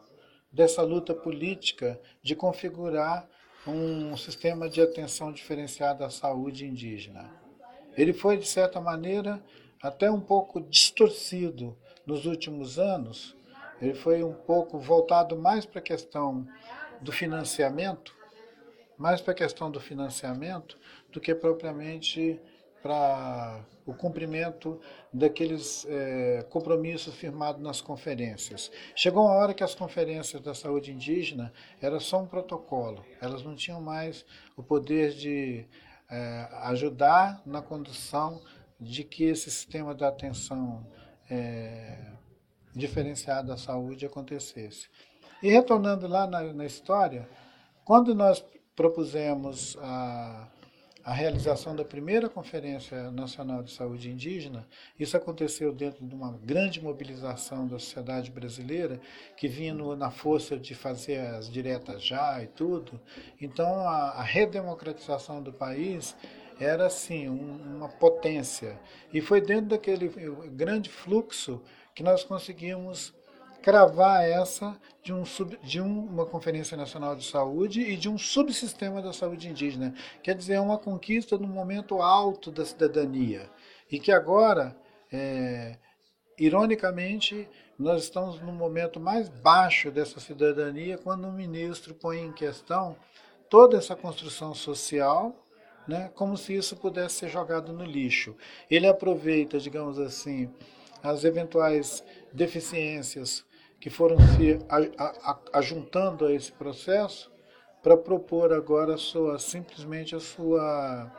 dessa 0.52 0.82
luta 0.82 1.14
política 1.14 1.98
de 2.22 2.36
configurar 2.36 3.26
um 3.66 4.14
sistema 4.18 4.68
de 4.68 4.82
atenção 4.82 5.32
diferenciada 5.32 6.04
à 6.04 6.10
saúde 6.10 6.66
indígena. 6.66 7.45
Ele 7.96 8.12
foi, 8.12 8.36
de 8.36 8.46
certa 8.46 8.80
maneira, 8.80 9.42
até 9.82 10.10
um 10.10 10.20
pouco 10.20 10.60
distorcido 10.60 11.76
nos 12.04 12.26
últimos 12.26 12.78
anos. 12.78 13.36
Ele 13.80 13.94
foi 13.94 14.22
um 14.22 14.32
pouco 14.32 14.78
voltado 14.78 15.36
mais 15.36 15.64
para 15.64 15.80
a 15.80 15.82
questão 15.82 16.46
do 17.00 17.12
financiamento, 17.12 18.14
mais 18.96 19.20
para 19.20 19.32
a 19.32 19.36
questão 19.36 19.70
do 19.70 19.80
financiamento 19.80 20.78
do 21.10 21.20
que 21.20 21.34
propriamente 21.34 22.40
para 22.82 23.64
o 23.84 23.92
cumprimento 23.92 24.80
daqueles 25.12 25.84
é, 25.88 26.46
compromissos 26.48 27.14
firmados 27.14 27.60
nas 27.60 27.80
conferências. 27.80 28.70
Chegou 28.94 29.24
uma 29.24 29.34
hora 29.34 29.52
que 29.52 29.64
as 29.64 29.74
conferências 29.74 30.40
da 30.40 30.54
saúde 30.54 30.92
indígena 30.92 31.52
era 31.80 31.98
só 31.98 32.20
um 32.20 32.26
protocolo, 32.26 33.04
elas 33.20 33.42
não 33.42 33.56
tinham 33.56 33.80
mais 33.80 34.24
o 34.56 34.62
poder 34.62 35.12
de 35.12 35.66
é, 36.10 36.48
ajudar 36.64 37.42
na 37.44 37.60
condução 37.60 38.42
de 38.80 39.04
que 39.04 39.24
esse 39.24 39.50
sistema 39.50 39.94
da 39.94 40.08
atenção 40.08 40.86
é, 41.30 42.12
diferenciado 42.74 43.48
da 43.48 43.56
saúde 43.56 44.06
acontecesse. 44.06 44.88
E 45.42 45.50
retornando 45.50 46.06
lá 46.06 46.26
na, 46.26 46.52
na 46.52 46.64
história, 46.64 47.28
quando 47.84 48.14
nós 48.14 48.44
propusemos 48.74 49.76
a, 49.80 50.48
a 51.06 51.12
realização 51.12 51.76
da 51.76 51.84
primeira 51.84 52.28
Conferência 52.28 53.12
Nacional 53.12 53.62
de 53.62 53.70
Saúde 53.70 54.10
Indígena, 54.10 54.66
isso 54.98 55.16
aconteceu 55.16 55.72
dentro 55.72 56.04
de 56.04 56.12
uma 56.12 56.32
grande 56.32 56.82
mobilização 56.82 57.64
da 57.64 57.78
sociedade 57.78 58.28
brasileira, 58.28 59.00
que 59.36 59.46
vinha 59.46 59.72
no, 59.72 59.94
na 59.94 60.10
força 60.10 60.58
de 60.58 60.74
fazer 60.74 61.18
as 61.18 61.48
diretas 61.48 62.02
já 62.02 62.42
e 62.42 62.48
tudo. 62.48 63.00
Então, 63.40 63.86
a, 63.86 64.14
a 64.14 64.22
redemocratização 64.22 65.40
do 65.40 65.52
país 65.52 66.16
era, 66.58 66.86
assim, 66.86 67.28
um, 67.28 67.76
uma 67.76 67.88
potência. 67.88 68.76
E 69.14 69.20
foi 69.20 69.40
dentro 69.40 69.66
daquele 69.66 70.08
grande 70.56 70.90
fluxo 70.90 71.62
que 71.94 72.02
nós 72.02 72.24
conseguimos 72.24 73.14
cravar 73.66 74.22
essa 74.24 74.80
de, 75.02 75.12
um 75.12 75.24
sub, 75.24 75.58
de 75.60 75.80
um, 75.80 76.06
uma 76.06 76.24
Conferência 76.24 76.76
Nacional 76.76 77.16
de 77.16 77.24
Saúde 77.24 77.80
e 77.80 77.96
de 77.96 78.08
um 78.08 78.16
subsistema 78.16 79.02
da 79.02 79.12
saúde 79.12 79.48
indígena. 79.48 79.92
Quer 80.22 80.36
dizer, 80.36 80.54
é 80.54 80.60
uma 80.60 80.78
conquista 80.78 81.36
no 81.36 81.48
momento 81.48 82.00
alto 82.00 82.52
da 82.52 82.64
cidadania. 82.64 83.50
E 83.90 83.98
que 83.98 84.12
agora, 84.12 84.76
é, 85.12 85.78
ironicamente, 86.38 87.48
nós 87.76 88.04
estamos 88.04 88.40
no 88.40 88.52
momento 88.52 89.00
mais 89.00 89.28
baixo 89.28 89.90
dessa 89.90 90.20
cidadania 90.20 90.96
quando 90.96 91.26
o 91.26 91.32
ministro 91.32 91.92
põe 91.92 92.20
em 92.20 92.32
questão 92.32 92.96
toda 93.50 93.76
essa 93.76 93.96
construção 93.96 94.54
social, 94.54 95.44
né, 95.88 96.08
como 96.14 96.36
se 96.36 96.54
isso 96.54 96.76
pudesse 96.76 97.16
ser 97.16 97.28
jogado 97.30 97.72
no 97.72 97.84
lixo. 97.84 98.36
Ele 98.70 98.86
aproveita, 98.86 99.58
digamos 99.58 99.98
assim, 99.98 100.48
as 101.02 101.24
eventuais 101.24 102.04
deficiências 102.32 103.44
que 103.80 103.90
foram 103.90 104.16
se 104.18 104.58
ajuntando 105.52 106.26
a 106.26 106.32
esse 106.32 106.52
processo 106.52 107.30
para 107.82 107.96
propor 107.96 108.52
agora 108.52 108.94
a 108.94 108.98
sua, 108.98 109.38
simplesmente 109.38 110.14
a 110.14 110.20
sua, 110.20 111.12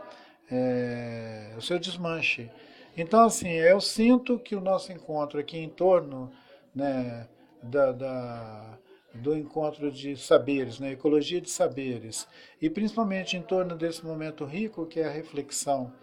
é, 0.51 1.53
o 1.57 1.61
seu 1.61 1.79
desmanche. 1.79 2.51
Então, 2.97 3.23
assim, 3.23 3.49
eu 3.49 3.79
sinto 3.79 4.39
que 4.39 4.55
o 4.55 4.61
nosso 4.61 4.91
encontro 4.91 5.39
aqui 5.39 5.57
em 5.57 5.69
torno 5.69 6.31
né, 6.75 7.27
da, 7.61 7.91
da, 7.91 8.79
do 9.13 9.37
encontro 9.37 9.91
de 9.91 10.17
saberes, 10.17 10.79
né, 10.79 10.91
ecologia 10.91 11.39
de 11.39 11.49
saberes, 11.49 12.27
e 12.61 12.69
principalmente 12.69 13.37
em 13.37 13.41
torno 13.41 13.75
desse 13.75 14.05
momento 14.05 14.43
rico 14.45 14.85
que 14.85 14.99
é 14.99 15.05
a 15.05 15.11
reflexão 15.11 15.93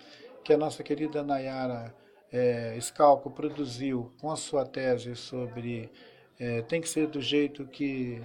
que 0.43 0.53
a 0.53 0.57
nossa 0.57 0.83
querida 0.83 1.23
Nayara 1.23 1.95
é, 2.33 2.79
Scalco 2.81 3.31
produziu 3.31 4.13
com 4.21 4.31
a 4.31 4.37
sua 4.37 4.65
tese 4.65 5.15
sobre 5.17 5.91
é, 6.39 6.63
tem 6.63 6.81
que 6.81 6.89
ser 6.89 7.07
do 7.07 7.21
jeito 7.21 7.67
que 7.67 8.23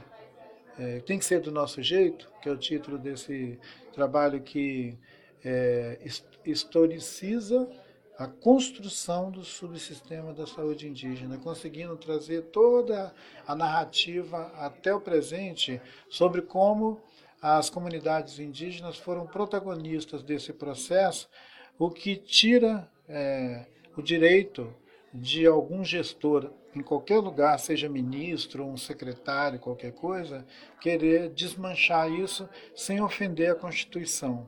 é, 0.77 0.99
tem 1.01 1.19
que 1.19 1.25
ser 1.25 1.41
do 1.41 1.51
nosso 1.51 1.83
jeito, 1.83 2.31
que 2.41 2.47
é 2.47 2.51
o 2.51 2.57
título 2.57 2.97
desse 2.97 3.59
trabalho 3.91 4.41
que 4.41 4.97
é, 5.43 5.99
historiciza 6.45 7.69
a 8.17 8.27
construção 8.27 9.31
do 9.31 9.43
subsistema 9.43 10.33
da 10.33 10.45
saúde 10.45 10.87
indígena, 10.87 11.37
conseguindo 11.37 11.95
trazer 11.95 12.43
toda 12.43 13.13
a 13.47 13.55
narrativa 13.55 14.51
até 14.55 14.93
o 14.93 14.99
presente 14.99 15.81
sobre 16.09 16.41
como 16.41 17.01
as 17.41 17.69
comunidades 17.69 18.39
indígenas 18.39 18.97
foram 18.97 19.25
protagonistas 19.25 20.23
desse 20.23 20.51
processo, 20.51 21.29
o 21.77 21.89
que 21.89 22.17
tira 22.17 22.89
é, 23.07 23.65
o 23.95 24.01
direito 24.01 24.73
de 25.13 25.45
algum 25.45 25.83
gestor 25.83 26.51
em 26.75 26.81
qualquer 26.81 27.17
lugar, 27.17 27.57
seja 27.59 27.89
ministro, 27.89 28.65
um 28.65 28.77
secretário, 28.77 29.59
qualquer 29.59 29.91
coisa, 29.91 30.45
querer 30.79 31.29
desmanchar 31.29 32.11
isso 32.11 32.47
sem 32.75 33.01
ofender 33.01 33.51
a 33.51 33.55
Constituição, 33.55 34.47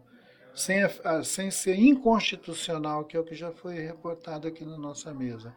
sem, 0.54 0.78
sem 1.24 1.50
ser 1.50 1.80
inconstitucional, 1.80 3.04
que 3.06 3.18
é 3.18 3.20
o 3.20 3.24
que 3.24 3.36
já 3.36 3.52
foi 3.52 3.76
reportado 3.80 4.48
aqui 4.48 4.64
na 4.64 4.78
nossa 4.78 5.14
mesa. 5.14 5.54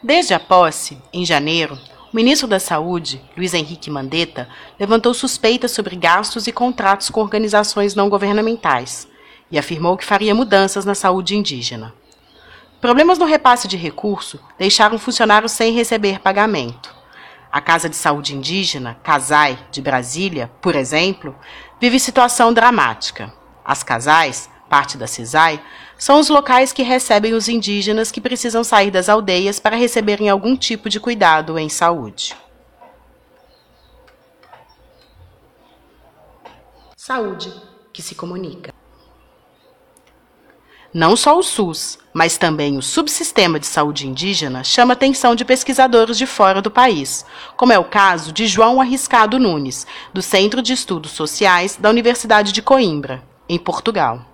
Desde 0.00 0.32
a 0.32 0.38
posse, 0.38 0.96
em 1.12 1.24
janeiro, 1.24 1.76
o 2.12 2.16
ministro 2.16 2.46
da 2.46 2.60
Saúde, 2.60 3.20
Luiz 3.36 3.52
Henrique 3.52 3.90
Mandetta, 3.90 4.48
levantou 4.78 5.12
suspeitas 5.12 5.72
sobre 5.72 5.96
gastos 5.96 6.46
e 6.46 6.52
contratos 6.52 7.10
com 7.10 7.20
organizações 7.20 7.96
não 7.96 8.08
governamentais 8.08 9.08
e 9.50 9.58
afirmou 9.58 9.96
que 9.96 10.04
faria 10.04 10.34
mudanças 10.34 10.84
na 10.84 10.94
saúde 10.94 11.36
indígena. 11.36 11.92
Problemas 12.80 13.18
no 13.18 13.26
repasse 13.26 13.66
de 13.66 13.76
recurso 13.76 14.38
deixaram 14.56 14.98
funcionários 14.98 15.50
sem 15.50 15.72
receber 15.72 16.20
pagamento. 16.20 16.94
A 17.50 17.60
Casa 17.60 17.88
de 17.88 17.96
Saúde 17.96 18.36
Indígena, 18.36 18.96
Casai, 19.02 19.58
de 19.72 19.82
Brasília, 19.82 20.48
por 20.60 20.76
exemplo, 20.76 21.34
vive 21.80 21.98
situação 21.98 22.52
dramática. 22.52 23.32
As 23.64 23.82
casais, 23.82 24.48
parte 24.68 24.96
da 24.96 25.08
CISAI, 25.08 25.60
são 25.98 26.20
os 26.20 26.28
locais 26.28 26.72
que 26.72 26.84
recebem 26.84 27.34
os 27.34 27.48
indígenas 27.48 28.12
que 28.12 28.20
precisam 28.20 28.62
sair 28.62 28.92
das 28.92 29.08
aldeias 29.08 29.58
para 29.58 29.76
receberem 29.76 30.28
algum 30.28 30.56
tipo 30.56 30.88
de 30.88 31.00
cuidado 31.00 31.58
em 31.58 31.68
saúde. 31.68 32.36
Saúde 36.96 37.52
que 37.92 38.02
se 38.02 38.14
comunica. 38.14 38.77
Não 40.92 41.14
só 41.14 41.38
o 41.38 41.42
SUS, 41.42 41.98
mas 42.14 42.38
também 42.38 42.78
o 42.78 42.82
subsistema 42.82 43.60
de 43.60 43.66
saúde 43.66 44.08
indígena 44.08 44.64
chama 44.64 44.94
atenção 44.94 45.34
de 45.34 45.44
pesquisadores 45.44 46.16
de 46.16 46.24
fora 46.24 46.62
do 46.62 46.70
país, 46.70 47.26
como 47.58 47.74
é 47.74 47.78
o 47.78 47.84
caso 47.84 48.32
de 48.32 48.46
João 48.46 48.80
Arriscado 48.80 49.38
Nunes, 49.38 49.86
do 50.14 50.22
Centro 50.22 50.62
de 50.62 50.72
Estudos 50.72 51.10
Sociais 51.10 51.76
da 51.76 51.90
Universidade 51.90 52.52
de 52.52 52.62
Coimbra, 52.62 53.22
em 53.46 53.58
Portugal. 53.58 54.24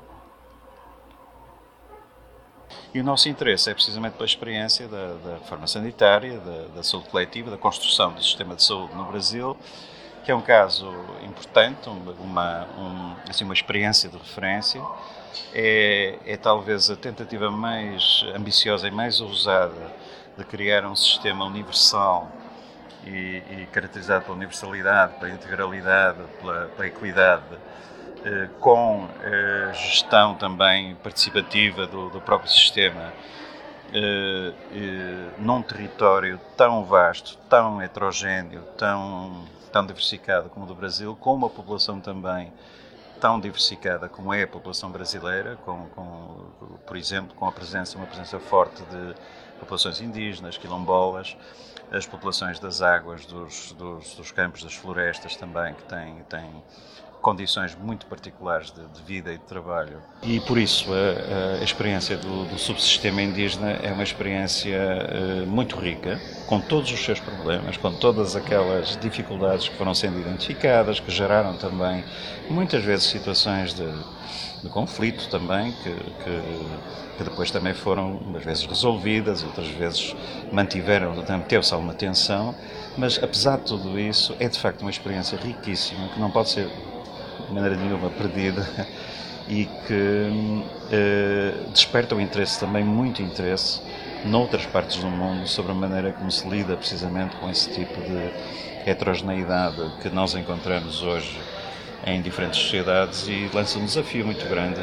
E 2.94 3.00
o 3.00 3.04
nosso 3.04 3.28
interesse 3.28 3.68
é 3.68 3.74
precisamente 3.74 4.12
pela 4.12 4.24
experiência 4.24 4.86
da, 4.86 5.14
da 5.14 5.34
reforma 5.34 5.66
sanitária, 5.66 6.38
da, 6.38 6.76
da 6.76 6.82
saúde 6.84 7.08
coletiva, 7.08 7.50
da 7.50 7.58
construção 7.58 8.12
do 8.12 8.22
sistema 8.22 8.54
de 8.54 8.62
saúde 8.62 8.94
no 8.94 9.04
Brasil, 9.06 9.56
que 10.24 10.30
é 10.30 10.34
um 10.34 10.40
caso 10.40 10.88
importante, 11.24 11.88
uma, 12.20 12.64
um, 12.78 13.16
assim, 13.28 13.42
uma 13.42 13.54
experiência 13.54 14.08
de 14.08 14.16
referência 14.16 14.80
é, 15.52 16.18
é 16.26 16.36
talvez 16.36 16.90
a 16.90 16.96
tentativa 16.96 17.50
mais 17.50 18.24
ambiciosa 18.34 18.88
e 18.88 18.90
mais 18.90 19.20
ousada 19.20 19.92
de 20.36 20.44
criar 20.44 20.84
um 20.84 20.96
sistema 20.96 21.44
universal 21.44 22.30
e, 23.06 23.42
e 23.50 23.68
caracterizado 23.72 24.24
pela 24.24 24.36
universalidade, 24.36 25.14
pela 25.18 25.30
integralidade, 25.30 26.18
pela, 26.40 26.66
pela 26.66 26.86
equidade, 26.86 27.44
eh, 28.24 28.48
com 28.58 29.06
eh, 29.22 29.70
gestão 29.74 30.34
também 30.34 30.94
participativa 30.96 31.86
do, 31.86 32.08
do 32.08 32.20
próprio 32.22 32.50
sistema, 32.50 33.12
eh, 33.92 34.52
num 35.38 35.60
território 35.60 36.40
tão 36.56 36.84
vasto, 36.84 37.36
tão 37.50 37.82
heterogéneo, 37.82 38.62
tão, 38.78 39.44
tão 39.70 39.84
diversificado 39.84 40.48
como 40.48 40.64
o 40.64 40.68
do 40.68 40.74
Brasil, 40.74 41.14
com 41.20 41.34
uma 41.34 41.50
população 41.50 42.00
também 42.00 42.50
tão 43.24 43.40
diversificada 43.40 44.06
como 44.06 44.34
é 44.34 44.42
a 44.42 44.46
população 44.46 44.90
brasileira, 44.90 45.56
com, 45.64 45.88
com, 45.94 46.44
por 46.84 46.94
exemplo, 46.94 47.34
com 47.34 47.46
a 47.48 47.52
presença, 47.52 47.96
uma 47.96 48.04
presença 48.04 48.38
forte 48.38 48.82
de 48.82 49.14
populações 49.58 49.98
indígenas, 50.02 50.58
quilombolas, 50.58 51.34
as 51.90 52.04
populações 52.04 52.58
das 52.58 52.82
águas, 52.82 53.24
dos, 53.24 53.72
dos, 53.72 54.14
dos 54.14 54.30
campos, 54.30 54.62
das 54.62 54.74
florestas 54.74 55.36
também, 55.36 55.72
que 55.72 55.84
têm, 55.84 56.22
têm 56.28 56.62
condições 57.24 57.74
muito 57.74 58.04
particulares 58.04 58.70
de, 58.70 58.86
de, 58.86 59.02
vida 59.02 59.32
e 59.32 59.38
de 59.38 59.44
trabalho. 59.44 59.96
E 60.22 60.38
por 60.40 60.58
isso 60.58 60.90
a, 60.92 61.58
a 61.58 61.64
experiência 61.64 62.18
do, 62.18 62.44
do, 62.44 62.58
subsistema 62.58 63.22
indígena 63.22 63.70
é 63.82 63.90
uma 63.90 64.02
experiência 64.02 64.78
uh, 64.78 65.46
muito 65.46 65.74
rica, 65.74 66.20
com 66.46 66.60
todos 66.60 66.92
os 66.92 67.00
seus 67.02 67.18
problemas, 67.18 67.78
com 67.78 67.90
todas 67.94 68.36
aquelas 68.36 68.98
dificuldades 68.98 69.70
que 69.70 69.74
foram 69.76 69.94
sendo 69.94 70.20
identificadas, 70.20 71.00
que 71.00 71.10
geraram 71.10 71.56
também 71.56 72.04
muitas 72.50 72.84
vezes 72.84 73.06
situações 73.06 73.72
de, 73.72 73.90
de 74.62 74.68
conflito 74.68 75.26
também, 75.30 75.72
que, 75.72 75.94
que, 75.94 77.16
que, 77.16 77.24
depois 77.24 77.50
também 77.50 77.72
foram 77.72 78.18
umas 78.18 78.44
vezes 78.44 78.66
resolvidas, 78.66 79.42
outras 79.42 79.68
vezes 79.68 80.14
mantiveram, 80.52 81.14
teve-se 81.48 81.72
alguma 81.72 81.94
tensão, 81.94 82.54
mas 82.98 83.18
apesar 83.22 83.56
de 83.56 83.64
tudo 83.64 83.98
isso, 83.98 84.36
é 84.38 84.46
de 84.46 84.58
facto 84.60 84.82
uma 84.82 84.90
experiência 84.90 85.38
riquíssima 85.38 86.08
que 86.08 86.20
não 86.20 86.30
pode 86.30 86.50
ser 86.50 86.68
de 87.48 87.54
maneira 87.54 87.76
nenhuma 87.76 88.10
perdida 88.10 88.66
e 89.48 89.66
que 89.86 90.64
eh, 90.90 91.54
desperta 91.72 92.14
o 92.14 92.20
interesse, 92.20 92.58
também 92.58 92.82
muito 92.82 93.22
interesse, 93.22 93.80
noutras 94.24 94.64
partes 94.66 94.96
do 94.96 95.06
mundo 95.06 95.46
sobre 95.46 95.72
a 95.72 95.74
maneira 95.74 96.12
como 96.12 96.30
se 96.30 96.48
lida 96.48 96.76
precisamente 96.76 97.36
com 97.36 97.50
esse 97.50 97.70
tipo 97.70 98.00
de 98.00 98.88
heterogeneidade 98.88 99.76
que 100.00 100.08
nós 100.08 100.34
encontramos 100.34 101.02
hoje 101.02 101.38
em 102.06 102.20
diferentes 102.20 102.60
sociedades 102.60 103.26
e 103.28 103.50
lança 103.52 103.78
um 103.78 103.84
desafio 103.84 104.24
muito 104.24 104.46
grande 104.48 104.80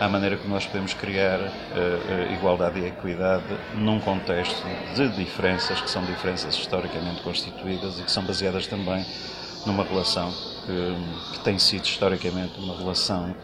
à 0.00 0.08
maneira 0.08 0.36
como 0.36 0.54
nós 0.54 0.66
podemos 0.66 0.94
criar 0.94 1.38
uh, 1.40 2.32
igualdade 2.32 2.80
e 2.80 2.86
equidade 2.86 3.44
num 3.74 4.00
contexto 4.00 4.62
de 4.94 5.08
diferenças 5.10 5.80
que 5.80 5.90
são 5.90 6.04
diferenças 6.04 6.54
historicamente 6.54 7.22
constituídas 7.22 7.98
e 7.98 8.02
que 8.02 8.10
são 8.10 8.22
baseadas 8.24 8.66
também 8.66 9.04
numa 9.66 9.84
relação 9.84 10.32
que, 10.66 11.32
que 11.32 11.38
tem 11.40 11.58
sido 11.58 11.84
historicamente 11.84 12.58
uma 12.58 12.76
relação 12.76 13.34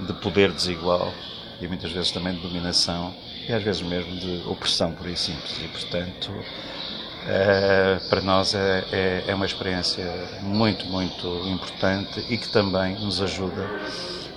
de 0.00 0.12
poder 0.14 0.50
desigual 0.52 1.12
e 1.60 1.68
muitas 1.68 1.92
vezes 1.92 2.10
também 2.10 2.34
de 2.34 2.40
dominação 2.40 3.14
e 3.48 3.52
às 3.52 3.62
vezes 3.62 3.82
mesmo 3.82 4.16
de 4.16 4.42
opressão 4.46 4.92
por 4.92 5.06
aí 5.06 5.16
simples 5.16 5.58
e 5.62 5.68
portanto 5.68 6.32
é, 7.26 8.00
para 8.08 8.20
nós 8.20 8.54
é, 8.54 8.84
é, 8.90 9.24
é, 9.28 9.34
uma 9.34 9.46
experiência 9.46 10.04
muito, 10.40 10.86
muito 10.86 11.26
importante 11.46 12.24
e 12.28 12.36
que 12.36 12.48
também 12.48 12.96
nos 12.96 13.22
ajuda 13.22 13.64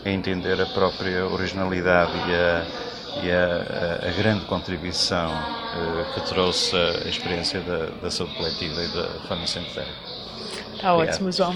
a 0.06 0.10
entender 0.10 0.62
a 0.62 0.68
própria 0.68 1.26
originalidade 1.26 2.12
e 2.12 2.34
a, 2.34 2.66
e 3.24 3.32
a, 3.32 4.08
a 4.08 4.12
grande 4.12 4.46
contribuição 4.46 5.32
uh, 5.32 6.14
que 6.14 6.22
trouxe 6.28 6.76
a 6.76 7.10
experiência 7.10 7.60
da, 7.62 7.88
da 8.02 8.12
saúde 8.12 8.36
coletiva 8.36 8.84
e 8.84 8.88
da 8.90 9.08
forma 9.28 9.48
sanitária. 9.48 9.94
Está 10.76 10.94
ótimo, 10.94 11.32
João. 11.32 11.56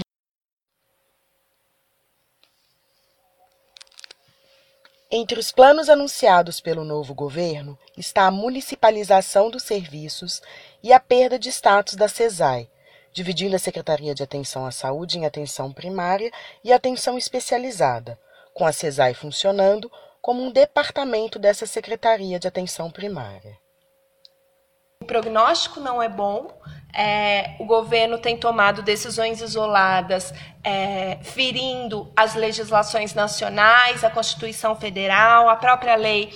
Entre 5.12 5.40
os 5.40 5.50
planos 5.50 5.88
anunciados 5.88 6.60
pelo 6.60 6.84
novo 6.84 7.12
governo 7.12 7.76
está 7.96 8.26
a 8.26 8.30
municipalização 8.30 9.50
dos 9.50 9.64
serviços 9.64 10.40
e 10.84 10.92
a 10.92 11.00
perda 11.00 11.36
de 11.36 11.48
status 11.48 11.96
da 11.96 12.06
CESAI, 12.06 12.70
dividindo 13.12 13.56
a 13.56 13.58
Secretaria 13.58 14.14
de 14.14 14.22
Atenção 14.22 14.64
à 14.64 14.70
Saúde 14.70 15.18
em 15.18 15.26
atenção 15.26 15.72
primária 15.72 16.30
e 16.62 16.72
atenção 16.72 17.18
especializada, 17.18 18.16
com 18.54 18.64
a 18.64 18.70
CESAI 18.70 19.12
funcionando 19.14 19.90
como 20.22 20.44
um 20.44 20.52
departamento 20.52 21.40
dessa 21.40 21.66
Secretaria 21.66 22.38
de 22.38 22.46
Atenção 22.46 22.88
Primária. 22.88 23.58
O 25.02 25.06
prognóstico 25.06 25.80
não 25.80 26.00
é 26.00 26.08
bom, 26.08 26.52
é, 26.92 27.54
o 27.58 27.64
governo 27.64 28.18
tem 28.18 28.36
tomado 28.36 28.82
decisões 28.82 29.40
isoladas, 29.40 30.34
é, 30.62 31.18
ferindo 31.22 32.10
as 32.16 32.34
legislações 32.34 33.14
nacionais, 33.14 34.04
a 34.04 34.10
Constituição 34.10 34.74
Federal, 34.74 35.48
a 35.48 35.56
própria 35.56 35.96
lei 35.96 36.32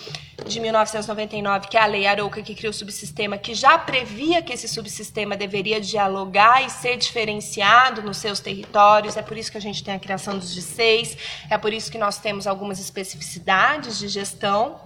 de 0.46 0.60
1999, 0.60 1.68
que 1.68 1.76
é 1.76 1.80
a 1.80 1.86
Lei 1.86 2.06
Arouca, 2.06 2.42
que 2.42 2.54
criou 2.54 2.70
o 2.70 2.74
subsistema, 2.74 3.38
que 3.38 3.54
já 3.54 3.78
previa 3.78 4.42
que 4.42 4.52
esse 4.52 4.68
subsistema 4.68 5.36
deveria 5.36 5.80
dialogar 5.80 6.64
e 6.64 6.70
ser 6.70 6.96
diferenciado 6.96 8.02
nos 8.02 8.18
seus 8.18 8.40
territórios. 8.40 9.16
É 9.16 9.22
por 9.22 9.36
isso 9.36 9.50
que 9.50 9.58
a 9.58 9.60
gente 9.60 9.82
tem 9.82 9.94
a 9.94 9.98
criação 9.98 10.38
dos 10.38 10.54
D6, 10.54 11.16
é 11.48 11.56
por 11.56 11.72
isso 11.72 11.90
que 11.90 11.98
nós 11.98 12.18
temos 12.18 12.46
algumas 12.46 12.78
especificidades 12.78 13.98
de 13.98 14.08
gestão 14.08 14.80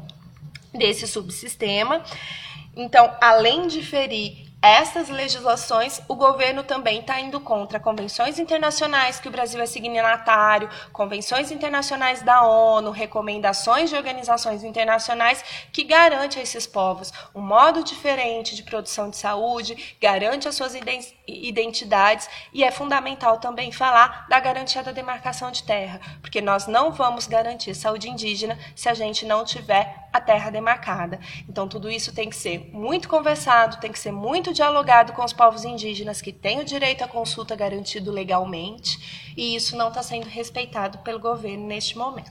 desse 0.72 1.07
subsistema. 1.07 2.02
Então, 2.76 3.12
além 3.20 3.66
de 3.66 3.83
ferir 3.83 4.48
essas 4.61 5.09
legislações, 5.09 6.01
o 6.09 6.16
governo 6.16 6.64
também 6.64 6.99
está 6.99 7.21
indo 7.21 7.38
contra 7.38 7.79
convenções 7.79 8.40
internacionais 8.40 9.21
que 9.21 9.29
o 9.29 9.31
Brasil 9.31 9.61
é 9.61 9.66
signatário, 9.66 10.68
convenções 10.92 11.53
internacionais 11.53 12.23
da 12.23 12.42
ONU, 12.42 12.90
recomendações 12.90 13.88
de 13.88 13.97
organizações 13.97 14.64
internacionais 14.64 15.44
que 15.73 15.85
garante 15.85 16.40
a 16.40 16.42
esses 16.42 16.66
povos 16.66 17.12
um 17.33 17.40
modo 17.40 17.85
diferente 17.85 18.57
de 18.57 18.64
produção 18.64 19.09
de 19.09 19.16
saúde, 19.16 19.97
garante 20.01 20.49
as 20.49 20.57
suas 20.57 20.75
identidades 21.27 22.29
e 22.53 22.64
é 22.64 22.71
fundamental 22.73 23.38
também 23.38 23.71
falar 23.71 24.27
da 24.29 24.40
garantia 24.40 24.83
da 24.83 24.90
demarcação 24.90 25.53
de 25.53 25.62
terra, 25.62 26.01
porque 26.21 26.40
nós 26.40 26.66
não 26.66 26.90
vamos 26.90 27.29
garantir 27.29 27.75
saúde 27.75 28.09
indígena 28.09 28.59
se 28.75 28.88
a 28.88 28.94
gente 28.94 29.25
não 29.25 29.44
tiver 29.44 30.08
a 30.12 30.21
terra 30.21 30.51
demarcada. 30.51 31.18
Então 31.49 31.68
tudo 31.68 31.90
isso 31.90 32.14
tem 32.14 32.29
que 32.29 32.37
ser 32.37 32.71
muito 32.73 33.09
conversado, 33.09 33.81
tem 33.81 33.92
que 33.92 33.99
ser 33.99 34.12
muito 34.12 34.53
dialogado 34.53 35.12
com 35.12 35.25
os 35.25 35.33
povos 35.33 35.64
indígenas 35.64 36.21
que 36.21 36.33
têm 36.33 36.61
o 36.61 36.64
direito 36.64 37.03
à 37.03 37.09
consulta 37.09 37.55
garantido 37.55 38.11
legalmente, 38.11 39.33
e 39.37 39.55
isso 39.55 39.77
não 39.77 39.88
está 39.88 40.03
sendo 40.03 40.27
respeitado 40.27 40.99
pelo 40.99 41.21
governo 41.21 41.66
neste 41.66 41.97
momento. 41.97 42.31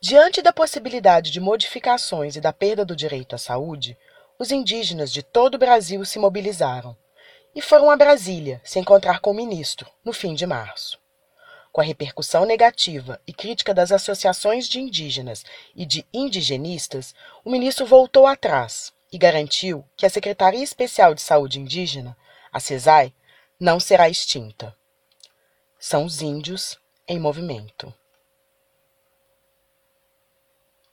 Diante 0.00 0.42
da 0.42 0.52
possibilidade 0.52 1.30
de 1.30 1.40
modificações 1.40 2.34
e 2.34 2.40
da 2.40 2.52
perda 2.52 2.84
do 2.84 2.96
direito 2.96 3.36
à 3.36 3.38
saúde, 3.38 3.96
os 4.38 4.50
indígenas 4.50 5.12
de 5.12 5.22
todo 5.22 5.54
o 5.54 5.58
Brasil 5.58 6.04
se 6.04 6.18
mobilizaram 6.18 6.96
e 7.54 7.62
foram 7.62 7.90
a 7.90 7.96
Brasília 7.96 8.60
se 8.64 8.78
encontrar 8.78 9.20
com 9.20 9.30
o 9.30 9.34
ministro 9.34 9.88
no 10.04 10.12
fim 10.12 10.34
de 10.34 10.46
março. 10.46 11.01
Com 11.72 11.80
a 11.80 11.84
repercussão 11.84 12.44
negativa 12.44 13.18
e 13.26 13.32
crítica 13.32 13.72
das 13.72 13.90
associações 13.90 14.68
de 14.68 14.78
indígenas 14.78 15.42
e 15.74 15.86
de 15.86 16.06
indigenistas, 16.12 17.14
o 17.42 17.50
ministro 17.50 17.86
voltou 17.86 18.26
atrás 18.26 18.92
e 19.10 19.16
garantiu 19.16 19.82
que 19.96 20.04
a 20.04 20.10
Secretaria 20.10 20.62
Especial 20.62 21.14
de 21.14 21.22
Saúde 21.22 21.58
Indígena, 21.58 22.14
a 22.52 22.60
CESAI, 22.60 23.14
não 23.58 23.80
será 23.80 24.10
extinta. 24.10 24.76
São 25.80 26.04
os 26.04 26.20
índios 26.20 26.78
em 27.08 27.18
movimento. 27.18 27.92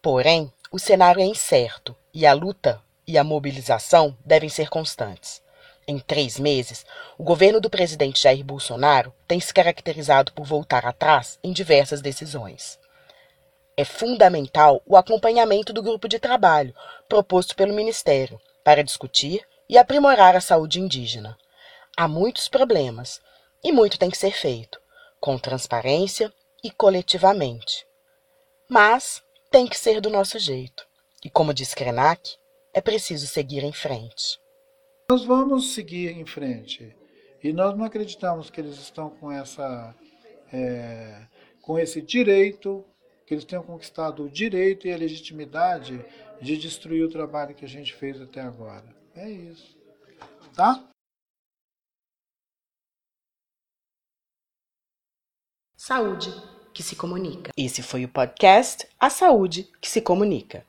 Porém, 0.01 0.51
o 0.71 0.79
cenário 0.79 1.21
é 1.21 1.25
incerto 1.25 1.93
e 2.13 2.25
a 2.25 2.31
luta 2.31 2.81
e 3.05 3.17
a 3.17 3.23
mobilização 3.23 4.17
devem 4.23 4.47
ser 4.47 4.69
constantes. 4.69 5.41
Em 5.89 5.97
três 5.97 6.37
meses, 6.37 6.85
o 7.17 7.23
governo 7.23 7.59
do 7.59 7.67
presidente 7.67 8.21
Jair 8.21 8.45
Bolsonaro 8.45 9.11
tem 9.27 9.39
se 9.39 9.51
caracterizado 9.51 10.31
por 10.33 10.45
voltar 10.45 10.85
atrás 10.85 11.39
em 11.43 11.51
diversas 11.51 11.99
decisões. 11.99 12.77
É 13.75 13.83
fundamental 13.83 14.83
o 14.85 14.95
acompanhamento 14.95 15.73
do 15.73 15.81
grupo 15.81 16.07
de 16.07 16.19
trabalho 16.19 16.75
proposto 17.07 17.55
pelo 17.55 17.73
Ministério 17.73 18.39
para 18.63 18.83
discutir 18.83 19.43
e 19.67 19.79
aprimorar 19.79 20.35
a 20.35 20.41
saúde 20.41 20.79
indígena. 20.79 21.35
Há 21.97 22.07
muitos 22.07 22.47
problemas 22.47 23.19
e 23.63 23.71
muito 23.71 23.97
tem 23.97 24.11
que 24.11 24.17
ser 24.19 24.33
feito, 24.33 24.79
com 25.19 25.39
transparência 25.39 26.31
e 26.63 26.69
coletivamente. 26.69 27.83
Mas 28.69 29.23
tem 29.49 29.65
que 29.65 29.75
ser 29.75 29.99
do 29.99 30.11
nosso 30.11 30.37
jeito. 30.37 30.85
E 31.25 31.31
como 31.31 31.51
diz 31.51 31.73
Krenak, 31.73 32.37
é 32.75 32.79
preciso 32.79 33.25
seguir 33.25 33.63
em 33.63 33.73
frente. 33.73 34.37
Nós 35.09 35.25
vamos 35.25 35.73
seguir 35.73 36.11
em 36.11 36.23
frente. 36.23 36.95
E 37.43 37.51
nós 37.51 37.75
não 37.75 37.83
acreditamos 37.83 38.51
que 38.51 38.61
eles 38.61 38.77
estão 38.77 39.09
com 39.09 39.31
essa 39.31 39.95
é, 40.53 41.27
com 41.61 41.79
esse 41.79 41.99
direito, 41.99 42.85
que 43.25 43.33
eles 43.33 43.43
tenham 43.43 43.63
conquistado 43.63 44.23
o 44.23 44.29
direito 44.29 44.87
e 44.87 44.93
a 44.93 44.97
legitimidade 44.97 46.05
de 46.39 46.57
destruir 46.57 47.03
o 47.03 47.09
trabalho 47.09 47.55
que 47.55 47.65
a 47.65 47.67
gente 47.67 47.91
fez 47.93 48.21
até 48.21 48.39
agora. 48.39 48.85
É 49.15 49.27
isso. 49.27 49.75
Tá? 50.55 50.87
Saúde 55.75 56.29
que 56.71 56.83
se 56.83 56.95
comunica. 56.95 57.51
Esse 57.57 57.81
foi 57.81 58.05
o 58.05 58.09
podcast 58.09 58.87
A 58.99 59.09
Saúde 59.09 59.71
que 59.81 59.89
se 59.89 60.01
comunica. 60.01 60.63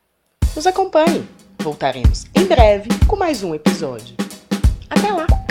Nos 0.57 0.67
acompanhe. 0.67 1.29
Voltaremos 1.59 2.25
em 2.35 2.47
breve 2.47 2.89
com 3.07 3.17
mais 3.17 3.43
um 3.43 3.55
episódio. 3.55 4.30
Até 4.91 5.13
lá! 5.13 5.50